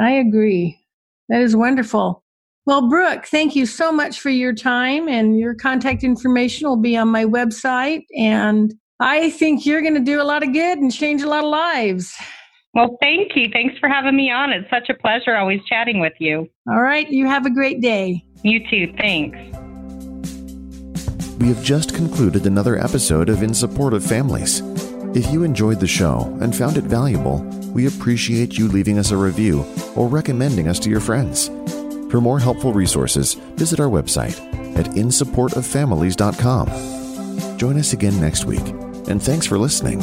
I 0.00 0.12
agree. 0.12 0.78
That 1.28 1.40
is 1.40 1.56
wonderful. 1.56 2.22
Well, 2.64 2.88
Brooke, 2.88 3.26
thank 3.26 3.56
you 3.56 3.66
so 3.66 3.90
much 3.90 4.20
for 4.20 4.30
your 4.30 4.54
time 4.54 5.08
and 5.08 5.36
your 5.36 5.54
contact 5.54 6.04
information 6.04 6.68
will 6.68 6.76
be 6.76 6.96
on 6.96 7.08
my 7.08 7.24
website. 7.24 8.04
And 8.16 8.72
I 9.00 9.30
think 9.30 9.66
you're 9.66 9.82
going 9.82 9.94
to 9.94 10.00
do 10.00 10.20
a 10.20 10.24
lot 10.24 10.44
of 10.44 10.52
good 10.52 10.78
and 10.78 10.92
change 10.92 11.22
a 11.22 11.28
lot 11.28 11.42
of 11.42 11.50
lives. 11.50 12.14
Well, 12.74 12.96
thank 13.00 13.32
you. 13.34 13.48
Thanks 13.52 13.76
for 13.78 13.88
having 13.88 14.16
me 14.16 14.30
on. 14.30 14.52
It's 14.52 14.70
such 14.70 14.88
a 14.88 14.94
pleasure 14.94 15.36
always 15.36 15.60
chatting 15.68 15.98
with 15.98 16.14
you. 16.20 16.48
All 16.70 16.80
right. 16.80 17.10
You 17.10 17.26
have 17.26 17.46
a 17.46 17.50
great 17.50 17.80
day. 17.80 18.24
You 18.44 18.60
too. 18.70 18.94
Thanks. 18.96 19.38
We 21.42 21.48
have 21.48 21.62
just 21.64 21.92
concluded 21.92 22.46
another 22.46 22.78
episode 22.78 23.28
of 23.28 23.42
In 23.42 23.52
Support 23.52 23.94
of 23.94 24.06
Families. 24.06 24.62
If 25.12 25.32
you 25.32 25.42
enjoyed 25.42 25.80
the 25.80 25.88
show 25.88 26.38
and 26.40 26.54
found 26.54 26.76
it 26.76 26.84
valuable, 26.84 27.38
we 27.74 27.88
appreciate 27.88 28.56
you 28.56 28.68
leaving 28.68 28.96
us 28.96 29.10
a 29.10 29.16
review 29.16 29.66
or 29.96 30.06
recommending 30.06 30.68
us 30.68 30.78
to 30.78 30.88
your 30.88 31.00
friends. 31.00 31.48
For 32.12 32.20
more 32.20 32.38
helpful 32.38 32.72
resources, 32.72 33.34
visit 33.56 33.80
our 33.80 33.88
website 33.88 34.38
at 34.78 34.86
insupportoffamilies.com. 34.94 37.58
Join 37.58 37.76
us 37.76 37.92
again 37.92 38.20
next 38.20 38.44
week, 38.44 38.68
and 39.08 39.20
thanks 39.20 39.44
for 39.44 39.58
listening. 39.58 40.00